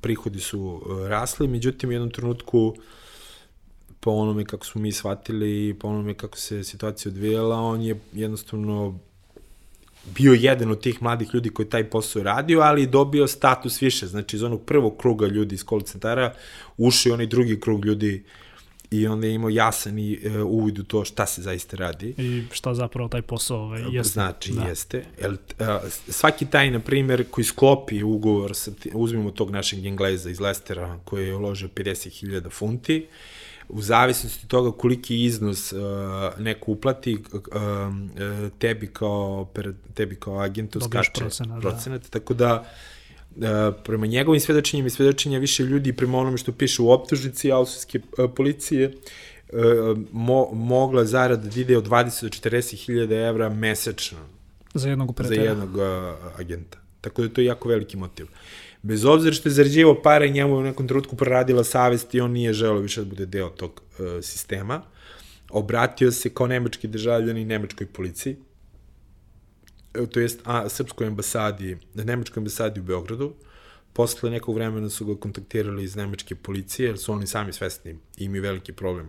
[0.00, 2.74] prihodi su e, rasli, međutim u jednom trenutku
[4.00, 8.00] po onome kako smo mi shvatili i po onome kako se situacija odvijela, on je
[8.12, 8.98] jednostavno
[10.14, 14.36] bio jedan od tih mladih ljudi koji taj posao radio, ali dobio status više, znači
[14.36, 16.34] iz onog prvog kruga ljudi iz call centara
[16.76, 18.43] ušao onaj drugi krug ljudi uh,
[19.00, 22.14] i onda je imao jasan i uh, uvid u to šta se zaista radi.
[22.18, 24.12] I šta zapravo taj posao ovaj, jeste.
[24.12, 24.62] Znači, da.
[24.62, 25.04] jeste.
[25.18, 25.66] El, uh,
[26.08, 31.26] svaki taj, na primjer, koji sklopi ugovor, sa, uzmimo tog našeg Engleza iz Lestera, koji
[31.26, 33.06] je uložio 50.000 funti,
[33.68, 35.80] u zavisnosti toga koliki iznos uh,
[36.38, 37.40] neko uplati, uh,
[38.58, 39.48] tebi kao,
[39.94, 42.08] tebi kao agentu skače procenat, procenat da.
[42.08, 42.64] tako da
[43.03, 43.03] E,
[43.84, 48.28] prema njegovim svedočenjima i svedočenja više ljudi prema onome što piše u optužnici austrijske e,
[48.36, 48.94] policije e,
[50.12, 54.18] mo, mogla zarada da ide od 20 do 40 hiljada evra mesečno.
[54.74, 55.42] Za jednog operatera.
[55.42, 56.78] Za jednog a, agenta.
[57.00, 58.26] Tako da to je jako veliki motiv.
[58.82, 62.52] Bez obzira što je zarađivao pare, njemu u nekom trenutku proradila savest i on nije
[62.52, 64.82] želeo više da bude deo tog uh, sistema.
[65.50, 68.36] Obratio se kao nemački državljan i nemačkoj policiji
[70.12, 73.34] to jest a, srpskoj ambasadi, nemačkoj ambasadi u Beogradu.
[73.92, 78.24] Posle nekog vremena su ga kontaktirali iz nemačke policije, jer su oni sami svesni i
[78.24, 79.06] imaju veliki problem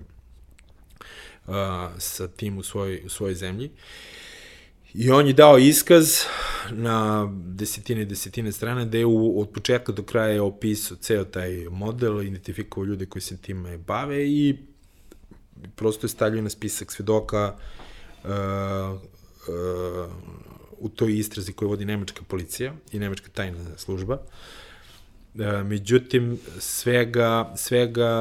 [1.48, 1.56] uh,
[1.98, 3.72] sa tim u svojoj, u svojoj zemlji.
[4.94, 6.20] I on je dao iskaz
[6.72, 11.68] na desetine i desetine strane da je u, od početka do kraja opisao ceo taj
[11.72, 14.56] model, identifikovao ljude koji se time bave i
[15.76, 17.56] prosto je stavljio na spisak svedoka
[18.24, 18.30] uh,
[20.86, 24.20] u toj istrazi koju vodi nemačka policija i nemačka tajna služba.
[25.40, 28.12] E, međutim, svega, svega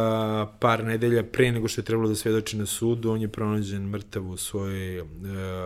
[0.61, 4.31] par nedelja pre nego što je trebalo da svedoči na sudu, on je pronađen mrtav
[4.31, 5.05] u svojoj e,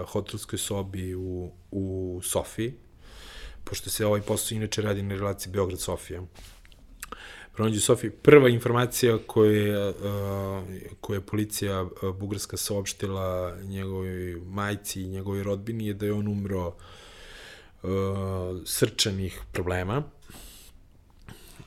[0.07, 2.75] hotelskoj sobi u, u Sofiji,
[3.65, 6.27] pošto se ovaj posao inače radi na relaciji Beograd-Sofija.
[7.59, 8.13] Pronađu Sofiju.
[8.23, 9.93] Prva informacija koju
[11.01, 11.87] koju je policija
[12.21, 17.91] bugarska saopštila njegovoj majci i njegovoj rodbini je da je on umro uh,
[18.65, 20.03] srčanih problema.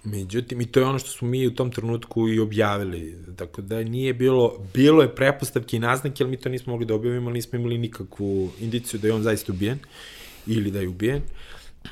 [0.03, 3.17] Međutim, i to je ono što smo mi u tom trenutku i objavili.
[3.35, 6.95] Tako da nije bilo, bilo je prepostavke i naznake, ali mi to nismo mogli da
[6.95, 9.79] objavimo, ali nismo imali nikakvu indiciju da je on zaista ubijen
[10.47, 11.21] ili da je ubijen.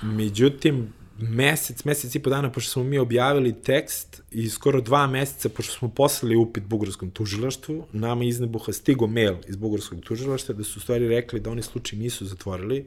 [0.02, 5.50] Međutim, mesec, mesec i po dana pošto smo mi objavili tekst i skoro dva meseca
[5.50, 10.64] pošto smo poslali upit bugarskom tužilaštvu, nama iz nebuha stigo mail iz bugarskog tužilaštva da
[10.64, 12.86] su u stvari rekli da oni slučaj nisu zatvorili,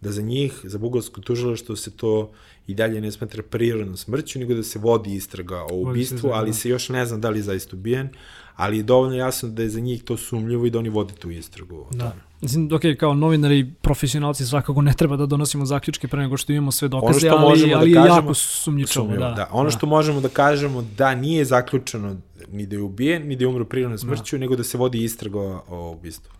[0.00, 2.32] da za njih, za bugarsko tužilaštvo se to
[2.66, 6.68] i dalje ne smatra prirodnom smrću, nego da se vodi istraga o ubistvu, ali se
[6.68, 8.08] još ne zna da li je zaista ubijen,
[8.56, 11.30] ali je dovoljno jasno da je za njih to sumljivo i da oni vode tu
[11.30, 11.86] istragu.
[11.90, 12.16] Da.
[12.40, 16.72] Mislim, ok, kao novinari, profesionalci svakako ne treba da donosimo zaključke pre nego što imamo
[16.72, 19.08] sve dokaze, ono ali, ali da kažemo, jako sumnjičavo.
[19.08, 19.48] Da, da.
[19.52, 19.70] Ono da.
[19.70, 22.16] što možemo da kažemo da nije zaključeno
[22.52, 24.40] ni da je ubijen, ni da je umro prirodnom smrću, da.
[24.40, 26.32] nego da se vodi istraga o ubistvu.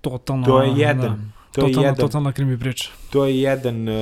[0.00, 0.46] Totalno.
[0.46, 1.00] To je jedan.
[1.00, 1.40] Da.
[1.52, 2.90] To totalno, je jedan, totalna krimi priča.
[3.10, 3.94] To je jedan uh,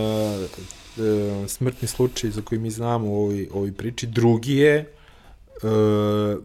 [0.96, 4.06] uh, smrtni slučaj za koji mi znamo u ovoj, ovoj priči.
[4.06, 4.92] Drugi je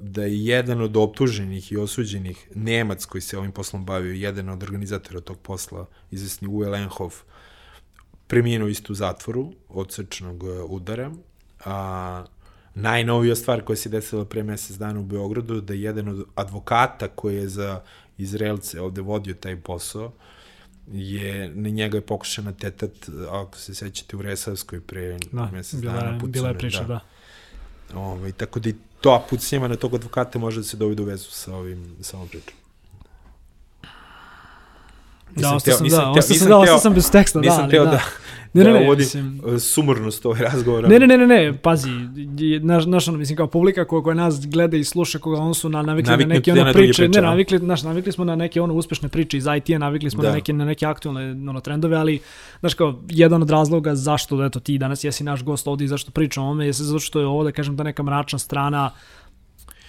[0.01, 4.63] da je jedan od optuženih i osuđenih Nemac koji se ovim poslom bavio, jedan od
[4.63, 7.15] organizatora tog posla, izvesni Uwe Lenhoff,
[8.27, 11.11] preminuo isto u zatvoru od srčnog udara.
[11.65, 12.25] A
[12.75, 17.07] najnovija stvar koja se desila pre mesec dana u Beogradu, da je jedan od advokata
[17.07, 17.81] koji je za
[18.17, 20.11] Izraelce ovde vodio taj posao,
[20.91, 22.91] je, na njega je pokušana tetat,
[23.29, 26.19] ako se sećate, u Resavskoj pre da, mesec dana.
[26.19, 26.87] Pucane, bila je priča, da.
[26.87, 26.99] da.
[27.99, 31.05] Ove, ovaj, tako da i to pucnjima na tog advokata može da se dovede u
[31.05, 32.53] vezu sa, ovim, sa ovom pričom.
[35.35, 37.91] Da, ostao sam, da, ostao sam, da, ostao sam bez teksta, da, ali, teo da.
[37.91, 38.01] da
[38.53, 39.41] ne, ne, ne, uvodim mislim...
[39.45, 40.87] Uh, sumornost ovaj razgovora.
[40.87, 41.89] Ne, ne, ne, ne, ne, pazi,
[42.61, 45.69] naš, naš, ono, mislim, kao publika koja, koja nas gleda i sluša, koga on su
[45.69, 48.61] na, navikli Navikne na neke ono priče, priče, ne, navikli, naš, navikli smo na neke
[48.61, 50.29] ono uspešne priče iz IT-a, navikli smo da.
[50.29, 52.19] na neke, na neke aktualne ono, trendove, ali,
[52.59, 56.11] znaš, kao, jedan od razloga zašto, eto, ti danas jesi naš gost ovdje i zašto
[56.11, 58.91] pričam o ome, je zato što je ovo, da kažem, ta neka mračna strana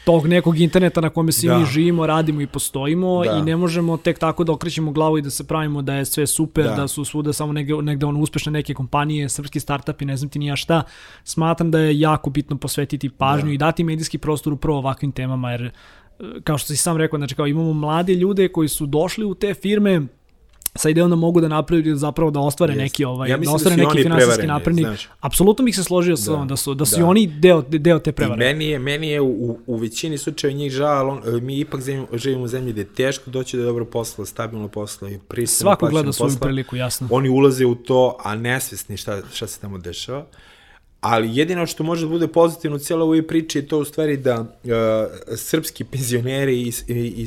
[0.05, 1.59] tog nekog interneta na kome svi da.
[1.59, 3.33] mi živimo, radimo i postojimo da.
[3.33, 6.27] i ne možemo tek tako da okrećemo glavu i da se pravimo da je sve
[6.27, 10.17] super, da, da su svuda samo negde, negde ono uspešne neke kompanije, srpski startupi, ne
[10.17, 10.83] znam ti nija šta.
[11.25, 13.55] Smatram da je jako bitno posvetiti pažnju da.
[13.55, 15.71] i dati medijski prostor upravo ovakvim temama, jer
[16.45, 19.55] kao što si sam rekao, znači kao imamo mlade ljude koji su došli u te
[19.55, 20.03] firme,
[20.77, 22.79] sa idejom da mogu da napravi zapravo da ostvare yes.
[22.79, 24.87] neki ovaj ja da, da ostvare da neki finansijski napredni.
[25.21, 27.07] Apsolutno bih se složio sa da, da su da su da.
[27.07, 28.45] oni deo deo te prevare.
[28.45, 32.07] I meni je meni je u, u većini slučajeva njih žal, on, mi ipak živimo,
[32.13, 35.87] živimo u zemlji gde je teško doći do dobro posla, stabilno posla i pristojno Svako
[35.87, 36.41] gleda svoju posla.
[36.41, 37.09] priliku, jasno.
[37.11, 40.27] Oni ulaze u to, a nesvesni šta šta se tamo dešava.
[41.01, 44.17] Ali jedino što može da bude pozitivno u cijeloj ovoj priči je to u stvari
[44.17, 44.47] da uh,
[45.37, 47.27] srpski penzioneri i, i, i,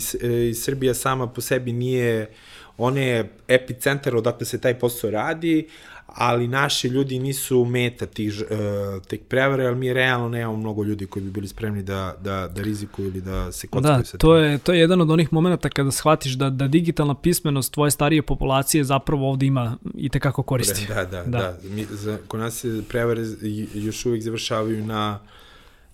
[0.50, 5.68] i Srbija sama po sebi nije uh, on je epicentar odakle se taj posao radi,
[6.08, 11.06] ali naši ljudi nisu meta tih, uh, tih prevare, ali mi realno nemamo mnogo ljudi
[11.06, 14.36] koji bi bili spremni da, da, da rizikuju ili da se kockaju da, sa to
[14.36, 18.22] je, to je jedan od onih momenta kada shvatiš da, da digitalna pismenost tvoje starije
[18.22, 20.88] populacije zapravo ovde ima i tekako koristi.
[20.88, 21.24] Da, da, da.
[21.24, 21.58] da.
[21.64, 23.22] Mi, za, kod nas se prevare
[23.74, 25.30] još uvijek završavaju na uh,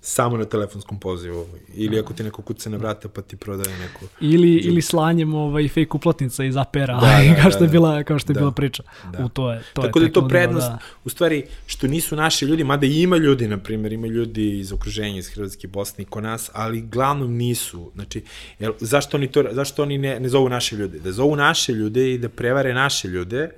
[0.05, 4.05] samo na telefonskom pozivu ili ako ti neko kuca na vrata pa ti prodaje neko
[4.21, 8.03] ili ili slanjem ovaj fake uplatnica iz apera da, da, kao što da, je bila
[8.03, 8.83] kao što je da, bila priča.
[9.11, 9.25] Da.
[9.25, 10.77] u to je to tako je, da je to prednost da.
[11.05, 15.17] u stvari što nisu naši ljudi mada ima ljudi na primjer ima ljudi iz okruženja
[15.17, 17.91] iz Hrvatske Bosne i kod nas ali glavnom nisu.
[17.95, 18.23] Znači
[18.59, 20.99] jel, zašto oni to zašto oni ne ne zovu naše ljude?
[20.99, 23.49] Da zovu naše ljude i da prevare naše ljude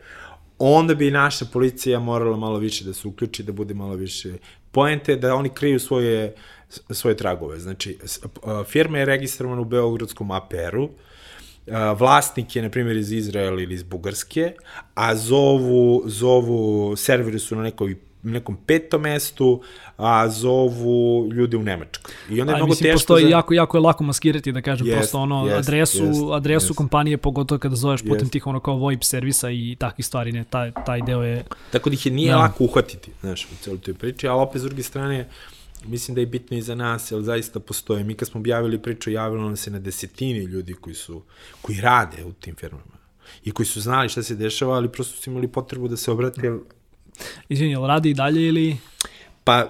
[0.60, 4.34] onda bi naša policija morala malo više da se uključi, da bude malo više
[4.76, 6.36] Poenta je da oni kriju svoje,
[6.90, 7.60] svoje tragove.
[7.60, 7.98] Znači,
[8.68, 10.90] firma je registrovana u Beogradskom APR-u,
[11.98, 14.54] vlasnik je, na primjer, iz Izraela ili iz Bugarske,
[14.94, 17.96] a zovu, zovu serveri su na nekoj
[18.32, 19.62] nekom petom mestu,
[19.98, 22.14] a zovu ljude u Nemačkoj.
[22.30, 22.96] I onda je a, mnogo mislim, teško...
[22.96, 23.30] Postoji za...
[23.30, 26.78] jako, jako je lako maskirati, da kažem, yes, prosto ono, yes, adresu, yes, adresu yes.
[26.78, 28.10] kompanije, pogotovo kada zoveš yes.
[28.10, 31.44] putem tih ono kao VoIP servisa i takvih stvari, ne, taj, taj deo je...
[31.72, 32.38] Tako da ih je nije da.
[32.38, 35.30] lako uhvatiti, znaš, u celoj toj priči, ali opet s druge strane,
[35.86, 38.04] mislim da je bitno i za nas, jer zaista postoje.
[38.04, 41.22] Mi kad smo objavili priču, javilo nam se na desetini ljudi koji su,
[41.62, 42.96] koji rade u tim firmama
[43.44, 46.54] i koji su znali šta se dešava, ali prosto su imali potrebu da se obrate,
[47.50, 48.78] Izvini, jel radi i dalje ili...
[49.44, 49.70] Pa,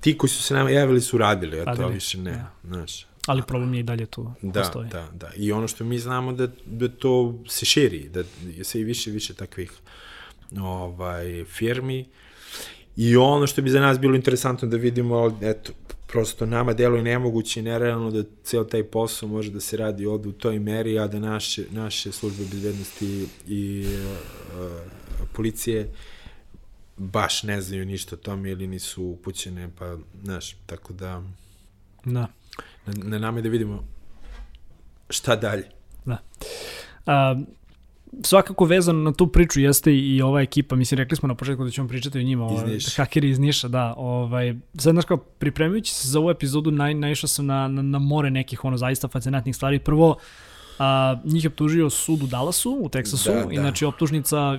[0.00, 2.50] ti koji su se nama javili su radili, a to više ne, ja.
[2.64, 3.06] znaš.
[3.26, 4.88] Ali problem je i dalje tu da, postoji.
[4.88, 5.30] Da, da.
[5.36, 8.24] I ono što mi znamo da, da to se širi, da
[8.62, 9.72] sve i više više takvih
[10.60, 12.06] ovaj, firmi.
[12.96, 15.72] I ono što bi za nas bilo interesantno da vidimo, eto,
[16.06, 20.28] prosto nama deluje nemoguće i nerealno da ceo taj posao može da se radi ovde
[20.28, 25.88] u toj meri, a da naše, naše službe bezbednosti i uh, policije
[26.96, 31.22] baš ne znaju ništa o tome ili nisu upućene, pa, znaš, tako da...
[32.04, 32.26] Da.
[32.86, 33.84] Na, na nama je da vidimo
[35.10, 35.68] šta dalje.
[36.04, 36.18] Da.
[37.06, 37.40] A,
[38.22, 41.70] svakako vezano na tu priču jeste i ova ekipa, mislim rekli smo na početku da
[41.70, 43.02] ćemo pričati o njima, iz ovaj, Niša.
[43.02, 47.28] hakeri iz Niša, da, ovaj, sad znaš kao, pripremajući se za ovu epizodu, naj, naišao
[47.28, 49.78] sam na, na, na more nekih ono zaista fascinantnih stvari.
[49.78, 50.16] Prvo,
[50.78, 53.52] a, njih je optužio sud u Dallasu, u Teksasu, Da, da.
[53.52, 54.58] inače optužnica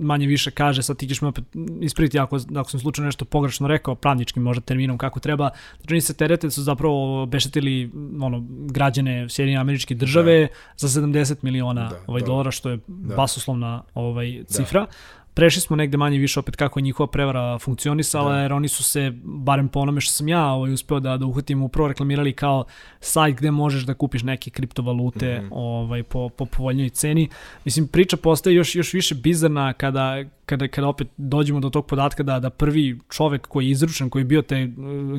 [0.00, 1.44] manje više kaže, sad ti ćeš me opet
[1.80, 5.50] ispriti ako, ako sam slučajno nešto pogrešno rekao, pravničkim možda terminom kako treba,
[5.80, 10.88] znači oni se terete da su zapravo obeštetili ono, građane Sjedinje američke države da.
[10.88, 12.26] za 70 miliona Da, ovaj, da.
[12.26, 13.14] dolara, što je Da.
[13.16, 14.86] basoslovna ovaj, cifra.
[15.34, 18.38] Prešli smo negde manje više opet kako je njihova prevara funkcionisala, Da.
[18.40, 21.62] jer oni su se, barem po onome što sam ja ovaj, uspeo da, da uhvatim,
[21.62, 22.64] upravo reklamirali kao
[23.00, 25.48] sajt gde možeš da kupiš neke kriptovalute Mhm.
[25.52, 27.28] ovaj, po, po povoljnoj ceni.
[27.64, 32.22] Mislim, priča postaje još, još više bizarna kada, kada, kada opet dođemo do tog podatka
[32.22, 34.68] da, da prvi čovek koji je izručen, koji je bio te,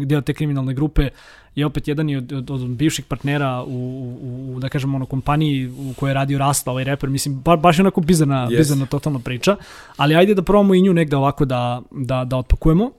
[0.06, 1.10] deo te kriminalne grupe,
[1.56, 5.06] je opet jedan i od, od, od bivših partnera u, u, u, da kažem, ono,
[5.06, 8.58] kompaniji u kojoj je radio Rasta, ovaj reper, mislim, ba, baš je onako bizarna, Yes.
[8.58, 9.56] bizarna totalna priča,
[9.98, 12.92] ali ajde da probamo i nju negde ovako da, da, da otpakujemo.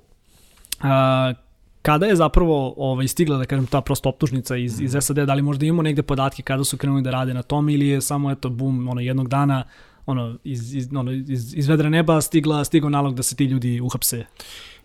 [0.81, 1.33] A,
[1.83, 5.43] kada je zapravo ovaj, stigla, da kažem, ta prosto optužnica iz, iz SAD, da li
[5.43, 8.49] možda imamo negde podatke kada su krenuli da rade na tom ili je samo, eto,
[8.49, 9.65] bum, ono, jednog dana,
[10.07, 13.81] ono, iz, iz, ono, iz, iz vedra neba stigla, stigao nalog da se ti ljudi
[13.81, 14.25] uhapse.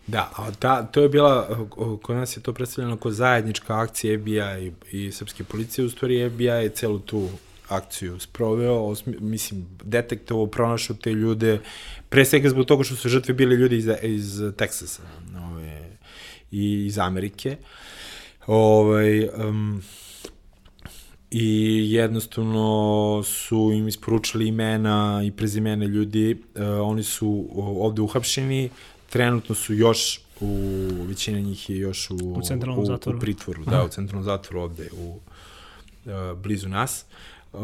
[0.06, 1.66] Da, a ta, to je bila,
[2.02, 6.30] kod nas je to predstavljeno kao zajednička akcija FBI i, i srpske policije, u stvari
[6.30, 7.28] FBI je celu tu
[7.68, 11.60] akciju sproveo, osmi, mislim, detektovo, pronašao te ljude,
[12.08, 15.02] pre svega zbog toga što su žrtve bili ljudi iz, iz Teksasa
[15.52, 15.90] ove,
[16.50, 17.56] i iz Amerike.
[18.46, 19.82] Ovaj, um,
[21.30, 28.70] i jednostavno su im isporučili imena i prezimene ljudi, uh, oni su ovde uhapšeni,
[29.10, 30.46] trenutno su još u,
[31.08, 33.18] većina njih je još u, U centralnom u, zatvoru.
[33.18, 35.18] u pritvoru, da, u centralnom zatvoru ovde u
[36.04, 37.04] uh, blizu nas.
[37.52, 37.60] Uh,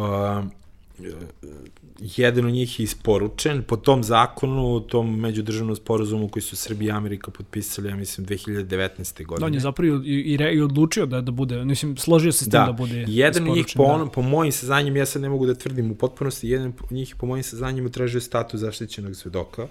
[2.00, 6.96] jedan od njih je isporučen po tom zakonu, tom međudržavnom sporazumu koji su Srbija i
[6.96, 9.26] Amerika potpisali, ja mislim, 2019.
[9.26, 9.40] godine.
[9.40, 12.44] Da, on je zapravo i, i, re, i odlučio da, da bude, mislim, složio se
[12.44, 15.06] s tim da, da bude jedan od njih po, isporučen, onom, po mojim saznanjima, ja
[15.06, 18.60] sad ne mogu da tvrdim u potpunosti, jedan od njih po mojim saznanjima tražio status
[18.60, 19.66] zaštićenog svedoka,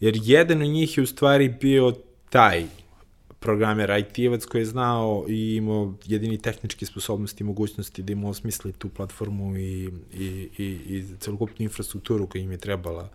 [0.00, 1.94] jer jedan od njih je u stvari bio
[2.30, 2.66] taj
[3.46, 8.72] programer IT-evac koji je znao i imao jedini tehničke sposobnosti i mogućnosti da im osmisli
[8.72, 13.08] tu platformu i, i, i, i celokupnu infrastrukturu koja im je trebala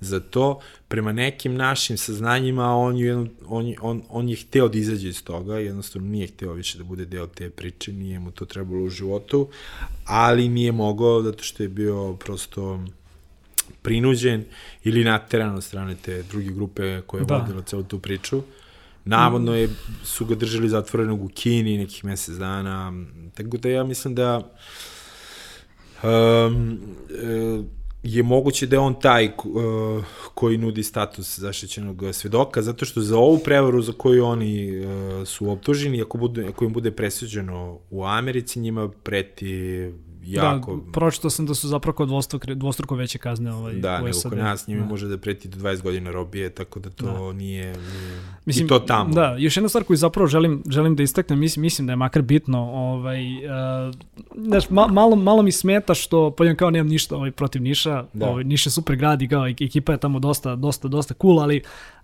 [0.00, 0.60] za to.
[0.88, 3.14] Prema nekim našim saznanjima on je,
[3.46, 7.04] on, on, on je hteo da izađe iz toga, jednostavno nije hteo više da bude
[7.04, 9.48] deo te priče, nije mu to trebalo u životu,
[10.04, 12.84] ali nije mogao zato što je bio prosto
[13.82, 14.44] prinuđen
[14.84, 17.36] ili nateran od strane te druge grupe koja je da.
[17.36, 18.42] vodila celu tu priču.
[19.04, 19.68] Navodno je,
[20.04, 22.92] su ga držali zatvorenog u Kini nekih mesec dana,
[23.34, 24.52] tako da ja mislim da
[26.02, 26.78] um,
[27.10, 27.62] e,
[28.02, 33.18] je moguće da je on taj uh, koji nudi status zaštićenog svedoka, zato što za
[33.18, 38.04] ovu prevaru za koju oni uh, su optuženi, ako, bude, ako im bude presuđeno u
[38.04, 39.90] Americi, njima preti
[40.22, 40.76] jako...
[40.76, 44.12] Da, pročito sam da su zapravo kod dvostruko, dvostruko veće kazne ovaj, Da, u nego
[44.12, 44.30] SAD.
[44.30, 44.86] kod nas njima Da.
[44.86, 47.32] može da preti do 20 godina robije, tako da to Da.
[47.32, 49.14] nije, nije Mislim, i to tamo.
[49.14, 52.22] Da, još jedna stvar koju zapravo želim, želim da istaknem, mislim, mislim da je makar
[52.22, 53.94] bitno, ovaj, uh,
[54.38, 58.26] znaš, ma, malo, malo mi smeta što, pođem kao nemam ništa ovaj, protiv Niša, Da.
[58.26, 61.40] ovaj, Niš je super grad i kao ek- ekipa je tamo dosta, dosta, dosta cool,
[61.40, 61.62] ali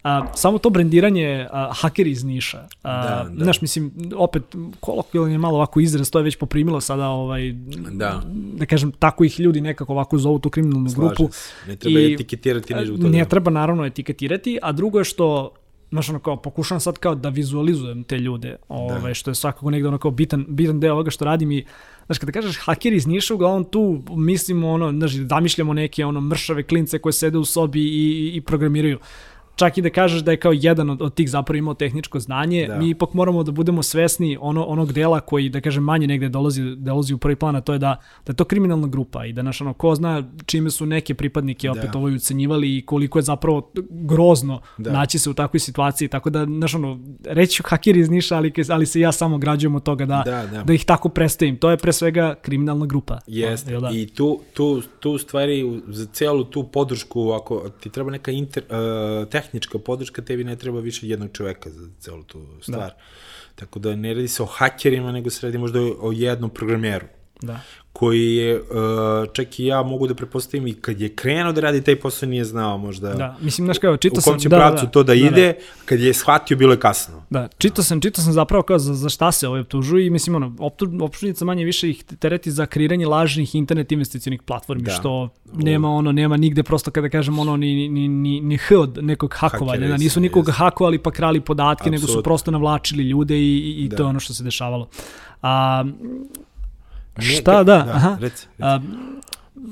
[0.09, 2.59] a, samo to brendiranje a, hakeri iz Niša.
[2.83, 3.45] A, Da, da.
[3.45, 3.85] Znaš, mislim,
[4.17, 4.43] opet,
[4.81, 7.53] kolokvijalno je malo ovako izraz, to je već poprimilo sada, ovaj,
[7.93, 8.23] Da.
[8.55, 11.33] da kažem, tako ih ljudi nekako ovako zovu tu kriminalnu Slažem grupu.
[11.33, 11.53] se.
[11.67, 13.09] Ne treba I- etiketirati nižu toga.
[13.09, 15.51] Ne treba naravno etiketirati, a drugo je što
[15.91, 19.15] znaš, ono kao, pokušavam sad kao da vizualizujem te ljude, ovaj, Da.
[19.15, 21.65] što je svakako negde ono kao bitan, bitan deo ovoga što radim i
[22.07, 26.63] Znaš, kada kažeš hakeri iz Niša, uglavnom tu mislimo, ono, znaš, zamišljamo neke ono mršave
[26.63, 28.99] klince koje sede u sobi i, i programiraju.
[29.59, 32.67] Čak i da kažeš da je kao jedan od, od tih zapravo imao tehničko znanje,
[32.67, 32.73] Da.
[32.75, 32.79] da.
[32.81, 36.63] mi ipak moramo da budemo svesni ono, onog dela koji, da kažem, manje negde dolazi,
[36.77, 37.97] dolazi u prvi plan, a to je da,
[38.27, 41.71] da je to kriminalna grupa i da, znaš, ono, ko zna čime su neke pripadnike
[41.71, 41.99] opet Da.
[41.99, 44.91] ovo ucenjivali i koliko je zapravo grozno Da.
[44.91, 44.99] da.
[44.99, 48.87] naći se u takvoj situaciji, tako da, znaš, ono, reći hakeri iz Niša, ali, ali
[48.87, 50.63] se ja samo građujem od toga da, Da, da.
[50.63, 51.57] da ih tako predstavim.
[51.57, 53.19] To je pre svega kriminalna grupa.
[53.27, 53.91] Jeste, da?
[53.93, 59.29] i tu, tu, tu stvari, za celu tu podršku, ako ti treba neka inter, uh,
[59.49, 62.91] tehnička podrška, tebi ne treba više jednog čoveka za celu tu stvar.
[62.91, 62.97] Da.
[63.55, 67.07] Tako da ne radi se o hakerima, nego se radi možda o jednom programeru.
[67.43, 67.61] Da
[67.99, 68.67] koji je, uh,
[69.33, 72.45] čak i ja mogu da prepostavim i kad je krenuo da radi taj posao nije
[72.45, 75.07] znao možda da, mislim, znaš kao, čito u kom će da, pravcu da, to da,
[75.07, 75.85] da ide, da.
[75.85, 77.23] kad je shvatio bilo je kasno.
[77.31, 80.37] Da, čito sam, čito sam zapravo kao za, za šta se ovaj optužuju i mislim
[80.37, 80.55] ono,
[81.01, 84.91] optužnica manje više ih tereti za kreiranje lažnih internet investicionih platformi, da.
[84.91, 88.99] što nema ono, nema nigde prosto kada kažem ono, ni, ni, ni, ni h od
[89.03, 92.01] nekog hakovanja, da, nisu nikoga hakovali pa krali podatke, Absolut.
[92.01, 93.97] nego su prosto navlačili ljude i, i, i da.
[93.97, 94.89] to je ono što se dešavalo.
[95.43, 95.85] A,
[97.21, 98.17] Šta, da, da aha.
[98.21, 98.47] Reci, reci.
[98.59, 98.81] A,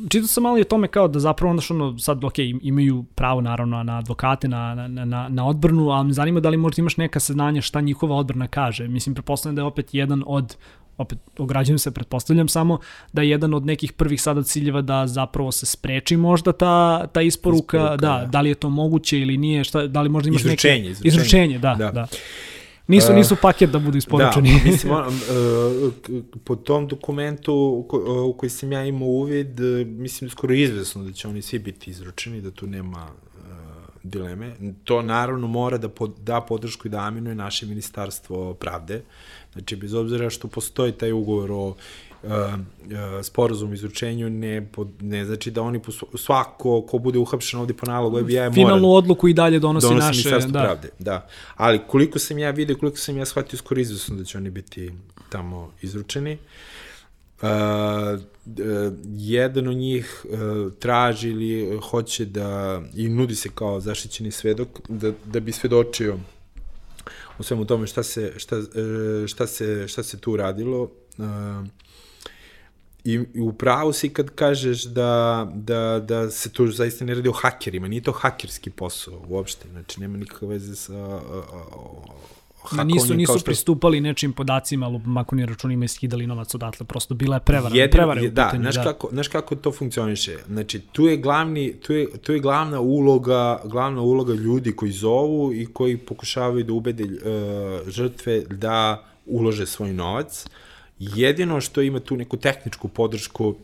[0.08, 3.04] čitao sam malo i o tome kao da zapravo onda što ono, sad, ok, imaju
[3.14, 6.80] pravo naravno na advokate, na, na, na, na odbrnu, ali me zanima da li možda
[6.80, 8.88] imaš neka saznanja šta njihova odbrana kaže.
[8.88, 10.56] Mislim, pretpostavljam da je opet jedan od
[10.98, 12.78] opet ograđujem se, pretpostavljam samo
[13.12, 17.22] da je jedan od nekih prvih sada ciljeva da zapravo se spreči možda ta, ta
[17.22, 20.28] isporuka, isporuka da, da, da li je to moguće ili nije, šta, da li možda
[20.28, 20.90] imaš izručenje, neke...
[20.90, 21.58] Izručenje, izručenje.
[21.58, 21.90] da, da.
[21.90, 22.06] da.
[22.86, 24.60] Nisu, nisu paket da budu isporučeni.
[24.64, 25.92] Da, mislim, on, uh,
[26.44, 27.54] po tom dokumentu
[28.28, 32.40] u koji sam ja imao uvid, mislim skoro izvesno da će oni svi biti izručeni,
[32.40, 33.08] da tu nema
[34.06, 34.54] dileme.
[34.84, 39.02] To naravno mora da pod, da podršku i da aminuje naše ministarstvo pravde.
[39.52, 41.74] Znači, bez obzira što postoji taj ugovor o
[42.22, 42.30] uh,
[43.22, 45.80] sporazum izručenju ne, pod, ne znači da oni
[46.14, 50.28] svako ko bude uhapšen ovde po nalogu FBI mora finalnu odluku i dalje donosi, donosi
[50.28, 50.62] naše da.
[50.62, 51.28] pravde da.
[51.56, 54.92] Ali koliko sam ja video koliko sam ja shvatio skoro izvesno da će oni biti
[55.28, 56.38] tamo izručeni.
[57.42, 64.30] Uh, uh, jedan od njih uh, traži ili hoće da i nudi se kao zaštićeni
[64.30, 66.18] svedok da, da bi svedočio
[67.38, 68.56] u svemu tome šta se, šta,
[69.26, 70.90] šta se, šta se tu radilo
[73.04, 77.32] I, i upravo si kad kažeš da, da, da se to zaista ne radi o
[77.32, 81.20] hakerima, nije to hakerski posao uopšte, znači nema nikakve veze sa
[82.72, 83.44] Ma nisu, nisu što...
[83.44, 87.76] pristupali nečim podacima, ali makoni računima i skidali novac odatle, prosto bila je prevara.
[87.76, 88.82] Jedin, prevara je, da, znaš, da.
[88.82, 90.36] Kako, znaš kako to funkcioniše?
[90.46, 95.52] Znači, tu je, glavni, tu je, tu je glavna uloga, glavna uloga ljudi koji zovu
[95.54, 100.46] i koji pokušavaju da ubede uh, žrtve da ulože svoj novac.
[100.98, 103.54] Jedino što ima tu neku tehničku podršku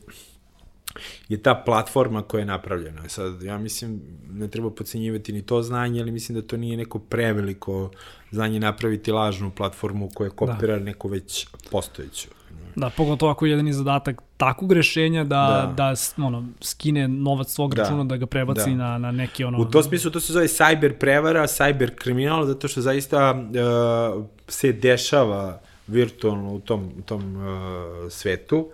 [1.28, 3.08] je ta platforma koja je napravljena.
[3.08, 6.98] Sad, ja mislim, ne treba pocenjivati ni to znanje, ali mislim da to nije neko
[6.98, 7.90] preveliko
[8.30, 10.84] znanje napraviti lažnu platformu koja kopira da.
[10.84, 12.28] neko već postojeću.
[12.76, 15.94] Da, pogotovo ako je jedan zadatak takvog rešenja da, da.
[16.16, 17.82] da ono, skine novac svog da.
[17.82, 18.76] računa, da ga prebaci da.
[18.76, 19.58] na, na neki ono...
[19.58, 24.72] U tom smislu to se zove cyber prevara, cyber kriminal, zato što zaista uh, se
[24.72, 27.42] dešava virtualno u tom, u tom uh,
[28.10, 28.68] svetu,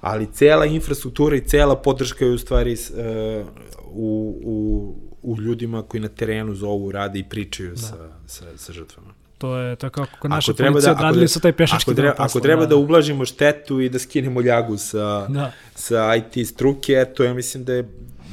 [0.00, 3.46] ali cela infrastruktura i cela podrška je u stvari uh,
[3.92, 7.76] u, u, u ljudima koji na terenu zovu, rade i pričaju da.
[7.76, 7.96] sa,
[8.26, 9.14] sa, sa žrtvama.
[9.38, 12.40] To je tako kako naša policija da, odradili su taj pešački ako treba, posla, ako
[12.40, 12.66] treba da.
[12.66, 15.52] da ublažimo štetu i da skinemo ljagu sa, da.
[15.74, 17.88] sa IT struke, to ja mislim da je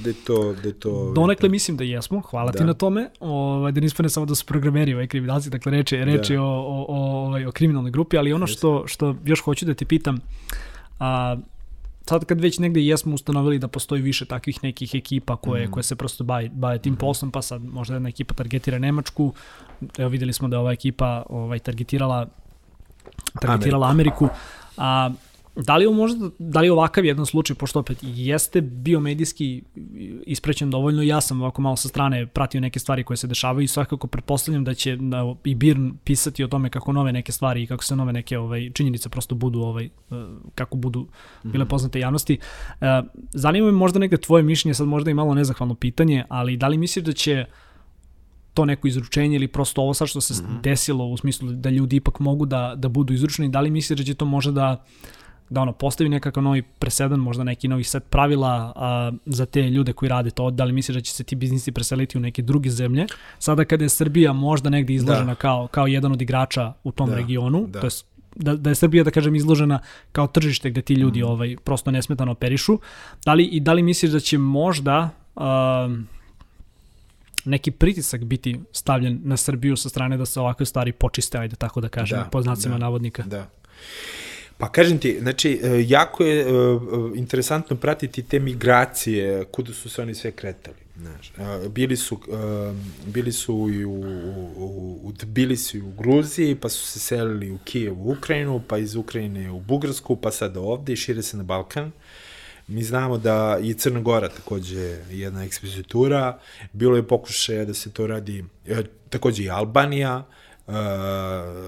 [0.06, 0.53] da je to...
[0.53, 2.58] Da je to Donekle mislim da jesmo, hvala da.
[2.58, 6.06] ti na tome, ovaj, da nismo ne samo da su programeri ovaj kriminalci, dakle reče,
[6.06, 6.41] reče da.
[6.41, 9.86] o, o, o, ovaj, o kriminalnoj grupi, ali ono što, što još hoću da te
[9.86, 10.18] pitam,
[10.99, 11.38] a,
[12.10, 15.72] sad kad već negde jesmo ustanovili da postoji više takvih nekih ekipa koje, mm.
[15.72, 16.97] koje se prosto bave, bave tim mm.
[16.97, 19.34] poslom, pa sad možda jedna ekipa targetira Nemačku,
[19.97, 22.28] evo videli smo da ova ekipa ovaj, targetirala
[23.41, 24.39] targetirala Ameriku, Ameriku
[24.78, 25.10] a
[25.56, 29.64] Da li, možda, da li ovakav jedan slučaj, pošto opet jeste biomedijski
[30.26, 33.68] isprećen dovoljno, ja sam ovako malo sa strane pratio neke stvari koje se dešavaju i
[33.68, 37.68] svakako pretpostavljam da će da, i Birn pisati o tome kako nove neke stvari i
[37.68, 39.89] kako se nove neke ovaj, činjenice prosto budu, ovaj, eh,
[40.56, 41.08] kako budu
[41.43, 41.70] bile mhm.
[41.70, 42.38] poznate javnosti.
[42.82, 43.01] Eh,
[43.34, 46.78] zanima me možda negde tvoje mišljenje, sad možda i malo nezahvalno pitanje, ali da li
[46.78, 47.45] misliš da će
[48.53, 50.62] to neko izručenje ili prosto ovo sad što se mm -hmm.
[50.62, 54.03] desilo u smislu da ljudi ipak mogu da, da budu izručeni, da li misliš da
[54.03, 54.86] će to možda da
[55.50, 59.93] da ono postavi nekakav novi presedan, možda neki novi set pravila a, za te ljude
[59.93, 62.70] koji rade to, da li misliš da će se ti biznisi preseliti u neke druge
[62.70, 63.06] zemlje?
[63.39, 65.36] Sada kada je Srbija možda negde izložena da.
[65.36, 67.16] kao, kao jedan od igrača u tom da.
[67.16, 67.80] regionu, da.
[67.80, 67.91] to je
[68.36, 69.80] da, da je Srbija, da kažem, izložena
[70.12, 71.28] kao tržište gde ti ljudi mm.
[71.28, 72.80] ovaj, prosto nesmetano operišu.
[73.26, 75.43] Da li, I da li misliš da će možda uh,
[77.46, 81.82] neki pritisak biti stavljen na Srbiju sa strane da se ovakve stvari počiste, ajde tako
[81.82, 83.24] da kažem, da, po znacima da, navodnika?
[83.24, 83.48] Da.
[84.58, 86.47] Pa kažem ti, znači, e, jako je e, e,
[87.16, 90.78] interesantno pratiti te migracije, kuda su se oni sve kretali.
[91.01, 91.34] Znaš,
[91.70, 92.20] bili su,
[93.06, 94.01] bili su i u,
[94.58, 98.95] u, u Tbilisi u Gruziji, pa su se selili u Kijev u Ukrajinu, pa iz
[98.95, 101.91] Ukrajine u Bugarsku, pa sada ovde i šire se na Balkan.
[102.68, 106.39] Mi znamo da i Crna Gora takođe jedna ekspozitura,
[106.74, 108.45] bilo je pokušaja da se to radi,
[109.10, 110.26] takođe i Albanija,
[110.68, 110.74] uh,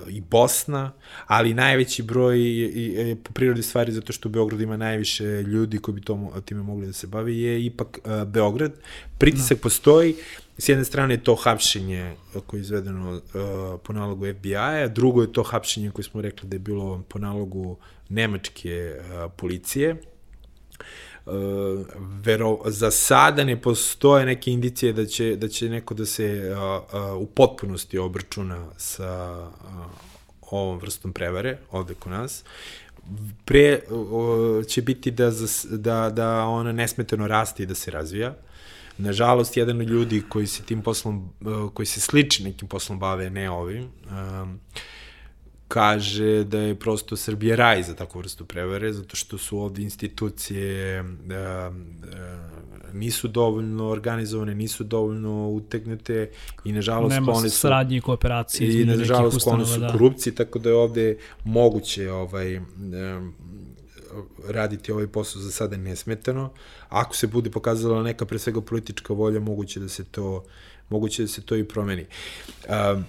[0.08, 0.92] i Bosna,
[1.28, 5.96] ali najveći broj je, po prirodi stvari zato što u Beogradu ima najviše ljudi koji
[5.96, 8.72] bi to, time mogli da se bavi je ipak uh, Beograd.
[9.18, 9.62] Pritisak no.
[9.62, 10.16] postoji,
[10.58, 12.16] s jedne strane je to hapšenje
[12.48, 13.22] koje je izvedeno uh,
[13.84, 17.78] po nalogu FBI-a, drugo je to hapšenje koje smo rekli da je bilo po nalogu
[18.10, 19.96] nemačke uh, policije,
[22.24, 26.58] vero, za sada ne postoje neke indicije da će, da će neko da se uh,
[26.58, 32.44] uh, u potpunosti obračuna sa uh, ovom vrstom prevare ovde kod nas.
[33.46, 35.32] Pre uh, će biti da,
[35.70, 38.36] da, da ona nesmetano raste i da se razvija.
[38.98, 41.30] Nažalost, jedan od ljudi koji se tim poslom,
[41.74, 44.50] koji se sliči nekim poslom bave, ne ovim, uh,
[45.68, 51.04] kaže da je prosto Srbija raj za takvu vrstu prevare, zato što su ovde institucije
[51.04, 51.72] da,
[52.12, 52.50] da,
[52.94, 56.30] nisu dovoljno organizovane, nisu dovoljno utegnute
[56.64, 57.58] i nažalost Nema one su...
[57.58, 59.92] saradnje i kooperacije i nažalost sklone su da.
[59.92, 62.62] korupciji, tako da je ovde moguće ovaj,
[64.48, 66.50] raditi ovaj posao za sada nesmetano.
[66.90, 70.44] Ako se bude pokazala neka pre svega politička volja, moguće da se to
[70.90, 72.06] moguće da se to i promeni.
[72.96, 73.06] Um,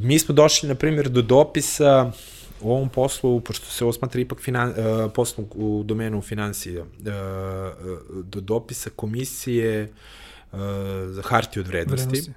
[0.00, 2.12] mi smo došli, na primjer, do dopisa
[2.60, 6.88] u ovom poslu, pošto se osmatra ipak finan, uh, poslom u domenu financija, uh,
[8.24, 9.92] do dopisa komisije
[10.52, 10.58] uh,
[11.06, 12.08] za harti od vrednosti.
[12.08, 12.32] vrednosti.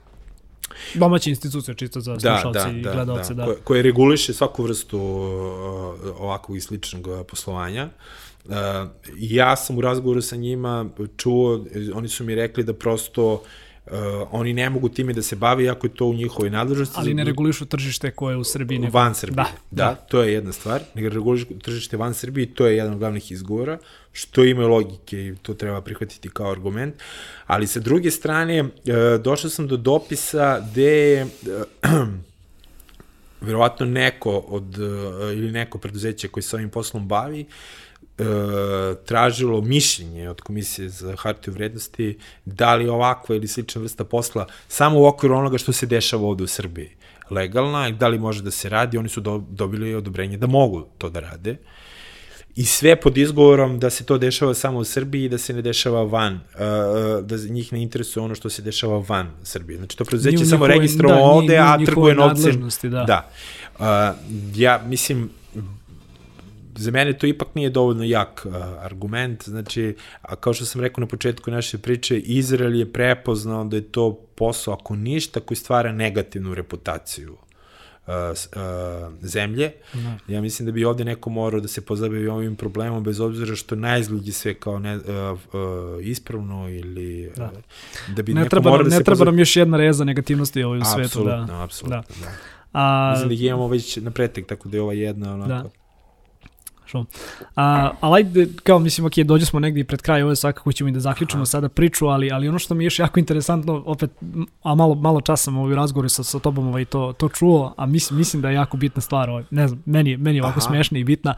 [0.93, 3.33] Domaća institucija, čisto za da, slušalci da, da, i gledalce.
[3.33, 3.45] Da, da.
[3.45, 7.89] Koje, koje reguliše svaku vrstu uh, ovakvog i sličnog poslovanja.
[8.45, 8.53] Uh,
[9.17, 13.43] ja sam u razgovoru sa njima čuo, oni su mi rekli da prosto
[13.83, 16.95] uh, Uh, oni ne mogu time da se bave, ako je to u njihovoj nadležnosti.
[16.97, 18.79] Ali ne regulišu tržište koje je u Srbiji.
[18.79, 18.97] Nego...
[18.97, 20.81] Van Srbije, da, da, da, to je jedna stvar.
[20.95, 23.77] Ne regulišu tržište van Srbije, to je jedan od glavnih izgovora,
[24.11, 26.95] što ima logike i to treba prihvatiti kao argument.
[27.47, 28.69] Ali sa druge strane, uh,
[29.21, 31.91] došao sam do dopisa gde je uh,
[33.47, 34.77] verovatno neko od,
[35.33, 37.45] ili neko preduzeće koji se ovim poslom bavi,
[38.17, 38.23] e,
[39.05, 44.99] tražilo mišljenje od Komisije za hartiju vrednosti da li ovakva ili slična vrsta posla samo
[44.99, 46.89] u okviru onoga što se dešava ovde u Srbiji
[47.29, 50.85] legalna i da li može da se radi, oni su do, dobili odobrenje da mogu
[50.97, 51.57] to da rade.
[52.55, 55.61] I sve pod izgovorom da se to dešava samo u Srbiji i da se ne
[55.61, 59.77] dešava van, uh, da njih ne interesuje ono što se dešava van Srbije.
[59.77, 62.69] Znači to preduzeće samo registrovano da, ovde, a trguje novcem.
[62.83, 63.03] Da.
[63.03, 63.29] da.
[63.79, 63.85] Uh,
[64.55, 65.29] ja mislim,
[66.75, 71.01] za mene to ipak nije dovoljno jak uh, argument, znači, a kao što sam rekao
[71.01, 75.91] na početku naše priče, Izrael je prepoznao da je to posao, ako ništa, koji stvara
[75.91, 77.33] negativnu reputaciju
[78.07, 79.71] uh, uh, zemlje.
[79.93, 80.17] No.
[80.27, 83.75] Ja mislim da bi ovde neko morao da se pozabavi ovim problemom, bez obzira što
[83.75, 85.39] najizgled je sve kao ne, uh, uh,
[86.05, 87.51] ispravno ili da,
[88.15, 89.35] da bi ne neko treba, morao da ne se treba pozabavi...
[89.35, 91.05] nam još jedna reza negativnosti ovaj u svetu.
[91.05, 91.63] Apsolutno, da.
[91.63, 92.25] apsolutno, da.
[92.25, 92.31] da.
[92.73, 95.47] A, Mislim da imamo već na pretek, tako da je ova jedna onako...
[95.47, 95.82] Da
[96.93, 97.05] što.
[97.55, 100.91] A, ali ajde, kao mislim, ok, dođe smo negdje pred kraj, ovo svakako ćemo i
[100.91, 101.45] da zaključimo Aha.
[101.45, 104.11] sada priču, ali, ali ono što mi je još jako interesantno, opet,
[104.63, 107.85] a malo, malo časa sam ovaj razgovor sa, sa tobom ovaj, to, to čuo, a
[107.85, 110.67] mislim, mislim da je jako bitna stvar, ovaj, ne znam, meni, meni je ovako Aha.
[110.67, 111.33] smešna i bitna,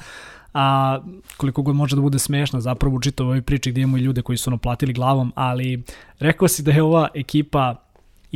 [0.54, 1.00] a
[1.38, 4.38] koliko god može da bude smešna zapravo u čitavoj priči gdje imamo i ljude koji
[4.38, 5.84] su ono platili glavom, ali
[6.20, 7.76] rekao si da je ova ekipa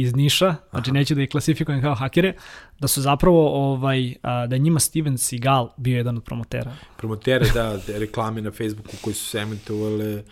[0.02, 2.34] iz Niša, znači neću da ih klasifikujem kao hakere,
[2.80, 6.76] da su zapravo, ovaj, da je njima Steven Seagal bio jedan od promotera.
[6.98, 10.24] Promotere, da, reklame na Facebooku koji su se emitovali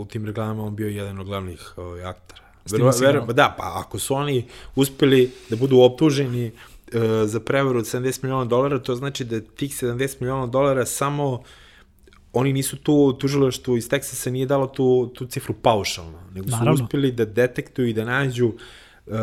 [0.00, 2.40] u tim reklamama on bio jedan od glavnih ovaj, aktora.
[2.70, 4.44] Veru, veru, da, pa ako su oni
[4.74, 9.70] uspeli da budu optuženi uh, za prevaru od 70 miliona dolara, to znači da tih
[9.70, 11.42] 70 miliona dolara samo
[12.32, 16.84] oni nisu tu tužilaštvo iz Teksasa nije dalo tu, tu cifru paušalno, nego su Naravno.
[16.84, 19.14] uspeli da detektuju i da nađu uh,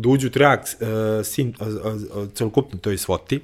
[0.00, 3.40] da uđu trag uh, sin, uh, uh, celokupno toj svoti,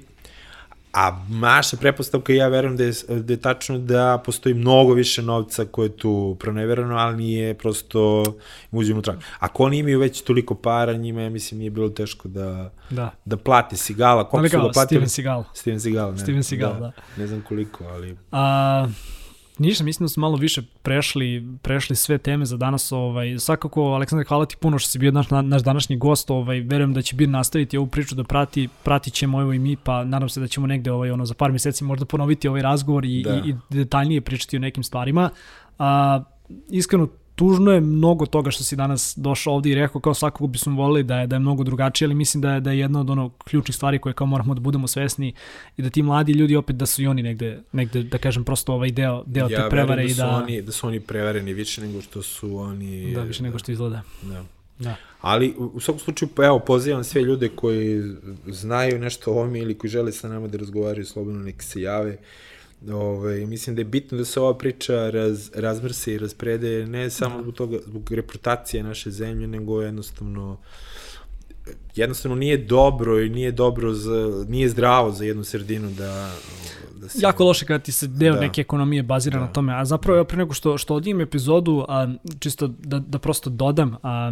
[0.95, 5.65] A naša prepostavka, ja verujem da je, da je tačno da postoji mnogo više novca
[5.65, 8.23] koje je tu proneverano, ali nije prosto
[8.71, 9.17] uđemo u trag.
[9.39, 13.11] Ako oni imaju već toliko para, njima, ja mislim, nije bilo teško da, da.
[13.25, 14.29] da plati Sigala.
[14.29, 14.85] Koliko su ga platili?
[14.85, 15.43] Steven Seagal.
[15.53, 16.17] Steven Seagal, ne.
[16.19, 16.79] Steven Seagal, da.
[16.79, 16.91] da.
[17.17, 18.17] Ne znam koliko, ali...
[18.31, 18.87] A,
[19.57, 22.91] Ništa, mislim da smo malo više prešli, prešli sve teme za danas.
[22.91, 26.29] Ovaj, svakako, Aleksandar, hvala ti puno što si bio naš, naš današnji gost.
[26.29, 29.75] Ovaj, verujem da će Bir nastaviti ovu priču da prati, pratit ćemo evo i mi,
[29.75, 33.05] pa nadam se da ćemo negde ovaj, ono, za par meseci možda ponoviti ovaj razgovor
[33.05, 33.35] i, da.
[33.45, 35.29] i, i detaljnije pričati o nekim stvarima.
[35.79, 36.23] A,
[36.69, 40.75] iskreno, tužno je mnogo toga što si danas došao ovde i rekao kao svakako bismo
[40.75, 43.09] volili da je, da je mnogo drugačije, ali mislim da je, da je jedna od
[43.09, 45.33] ono ključnih stvari koje kao moramo da budemo svesni
[45.77, 48.73] i da ti mladi ljudi opet da su i oni negde, negde da kažem prosto
[48.73, 50.29] ovaj deo, deo ja te prevare da i da...
[50.29, 53.13] Oni, da su oni prevareni više nego što su oni...
[53.13, 54.01] Da, više nego što izgleda.
[54.21, 54.43] Da.
[54.79, 54.95] Da.
[55.21, 58.03] Ali u, svakom slučaju, pa evo, pozivam sve ljude koji
[58.47, 62.17] znaju nešto o ovome ili koji žele sa nama da razgovaraju slobodno, nek se jave.
[62.93, 67.35] Ove, mislim da je bitno da se ova priča raz, razmrse i rasprede ne samo
[67.35, 67.41] da.
[67.41, 70.57] zbog toga, zbog reputacije naše zemlje, nego jednostavno
[71.95, 76.31] jednostavno nije dobro i nije dobro za, nije zdravo za jednu sredinu da,
[76.95, 77.17] da se...
[77.21, 78.39] Jako loše kada ti se deo da.
[78.39, 79.45] neke ekonomije bazira da.
[79.45, 82.07] na tome, a zapravo pre nego što, što odijem epizodu, a,
[82.39, 84.31] čisto da, da prosto dodam, a,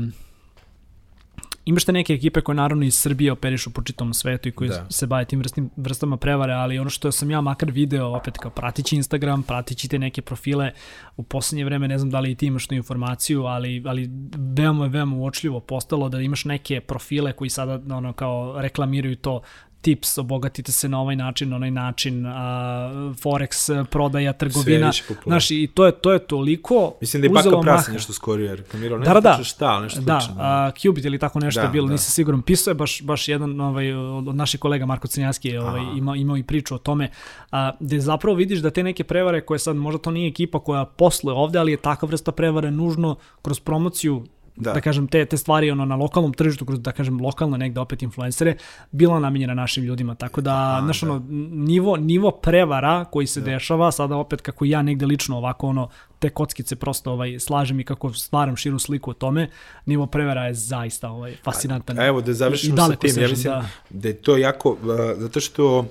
[1.65, 4.85] imaš te neke ekipe koje naravno iz Srbije operišu po čitom svetu i koji da.
[4.89, 8.51] se bave tim vrstnim, vrstama prevare, ali ono što sam ja makar video, opet kao
[8.51, 10.71] pratići Instagram, pratići te neke profile,
[11.17, 14.09] u poslednje vreme ne znam da li i ti imaš tu informaciju, ali, ali
[14.57, 19.41] veoma, veoma uočljivo postalo da imaš neke profile koji sada ono, kao reklamiraju to
[19.83, 24.91] tips, obogatite se na ovaj način, na onaj način, a, forex, prodaja, trgovina.
[25.25, 28.97] Znaš, i to je, to je toliko Mislim da je Baka Prasa nešto skorio reklamirao,
[28.97, 30.35] ne da, da, da, šta, nešto da, slično.
[30.35, 31.91] Da, Qubit ili tako nešto da, je bilo, da.
[31.91, 32.41] nisam siguran.
[32.41, 36.37] Pisao je baš, baš jedan ovaj, od naših kolega, Marko Crnjanski, je ovaj, ima, imao
[36.37, 37.09] i priču o tome,
[37.51, 40.85] a, gde zapravo vidiš da te neke prevare koje sad, možda to nije ekipa koja
[40.85, 44.23] posluje ovde, ali je takva vrsta prevare nužno kroz promociju
[44.55, 44.73] da.
[44.73, 48.01] da kažem, te, te stvari ono, na lokalnom tržištu, kroz, da kažem, lokalne negde opet
[48.01, 48.55] influencere,
[48.91, 50.15] bila namenjena našim ljudima.
[50.15, 51.11] Tako da, znaš, da.
[51.11, 53.45] ono, nivo, nivo prevara koji se da.
[53.45, 55.89] dešava, sada opet kako ja negde lično ovako, ono,
[56.19, 59.49] te kockice prosto ovaj, slažem i kako stvaram širu sliku o tome,
[59.85, 61.99] nivo prevara je zaista ovaj, fascinantan.
[61.99, 63.65] A, evo da završimo sa tim, ja mislim da.
[63.89, 64.77] da je to jako, uh,
[65.17, 65.85] zato što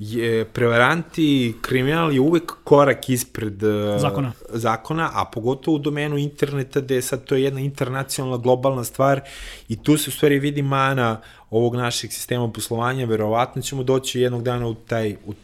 [0.00, 4.32] je prevaranti, kriminal je uvek korak ispred uh, zakona.
[4.48, 9.20] zakona, a pogotovo u domenu interneta gde je sad to je jedna internacionalna globalna stvar
[9.68, 11.20] i tu se u stvari vidi mana
[11.50, 15.34] ovog našeg sistema poslovanja, verovatno ćemo doći jednog dana u taj, u,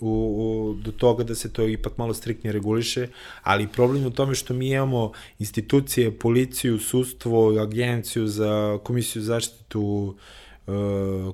[0.00, 3.08] u, u, do toga da se to ipak malo striktnije reguliše,
[3.42, 9.80] ali problem je u tome što mi imamo institucije, policiju, sustvo, agenciju za komisiju zaštitu
[9.80, 10.43] Uh,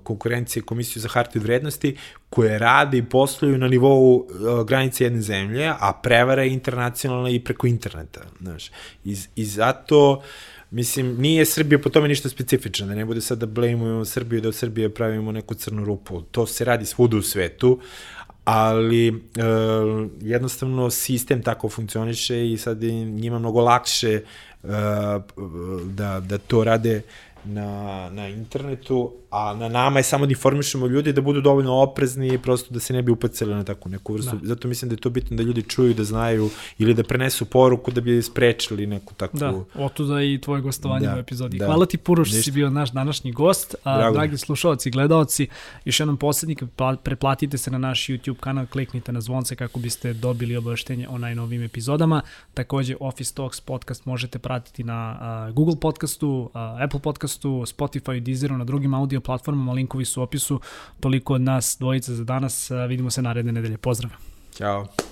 [0.02, 1.96] konkurencije Komisiju za hartije vrednosti
[2.30, 7.40] koje rade i posluju na nivou uh, granice jedne zemlje, a prevara je internacionalna i
[7.40, 8.20] preko interneta.
[8.40, 8.70] Znaš.
[9.04, 10.22] I, I zato
[10.70, 14.48] Mislim, nije Srbija po tome ništa specifična, da ne bude sad da blameujemo Srbiju, da
[14.48, 16.22] u Srbiji pravimo neku crnu rupu.
[16.22, 17.80] To se radi svuda u svetu,
[18.44, 19.12] ali e,
[20.20, 24.22] jednostavno sistem tako funkcioniše i sad njima mnogo lakše e,
[25.84, 27.02] da, da to rade
[27.44, 32.34] na, na internetu, a na nama je samo da informišemo ljudi da budu dovoljno oprezni
[32.34, 34.36] i prosto da se ne bi upacili na takvu neku vrstu.
[34.36, 34.46] Da.
[34.46, 37.90] Zato mislim da je to bitno da ljudi čuju, da znaju ili da prenesu poruku
[37.90, 39.38] da bi sprečili neku takvu...
[39.38, 41.58] Da, otuda i tvoje gostovanje da, u epizodi.
[41.58, 41.66] Da.
[41.66, 43.74] Hvala ti puno što si bio naš današnji gost.
[43.84, 44.14] A, Drago.
[44.14, 45.48] dragi slušalci i gledalci,
[45.84, 46.62] još jednom poslednik,
[47.02, 51.62] preplatite se na naš YouTube kanal, kliknite na zvonce kako biste dobili obaveštenje o najnovim
[51.62, 52.22] epizodama.
[52.54, 58.58] Takođe, Office Talks podcast možete pratiti na a, Google podcastu, a, Apple podcastu, Spotify, Deezeru,
[58.58, 60.60] na drugim audio audio platformama, linkovi su u opisu.
[61.00, 63.78] Toliko od nas dvojica za danas, vidimo se naredne nedelje.
[63.78, 64.10] Pozdrav!
[64.54, 65.09] Ćao!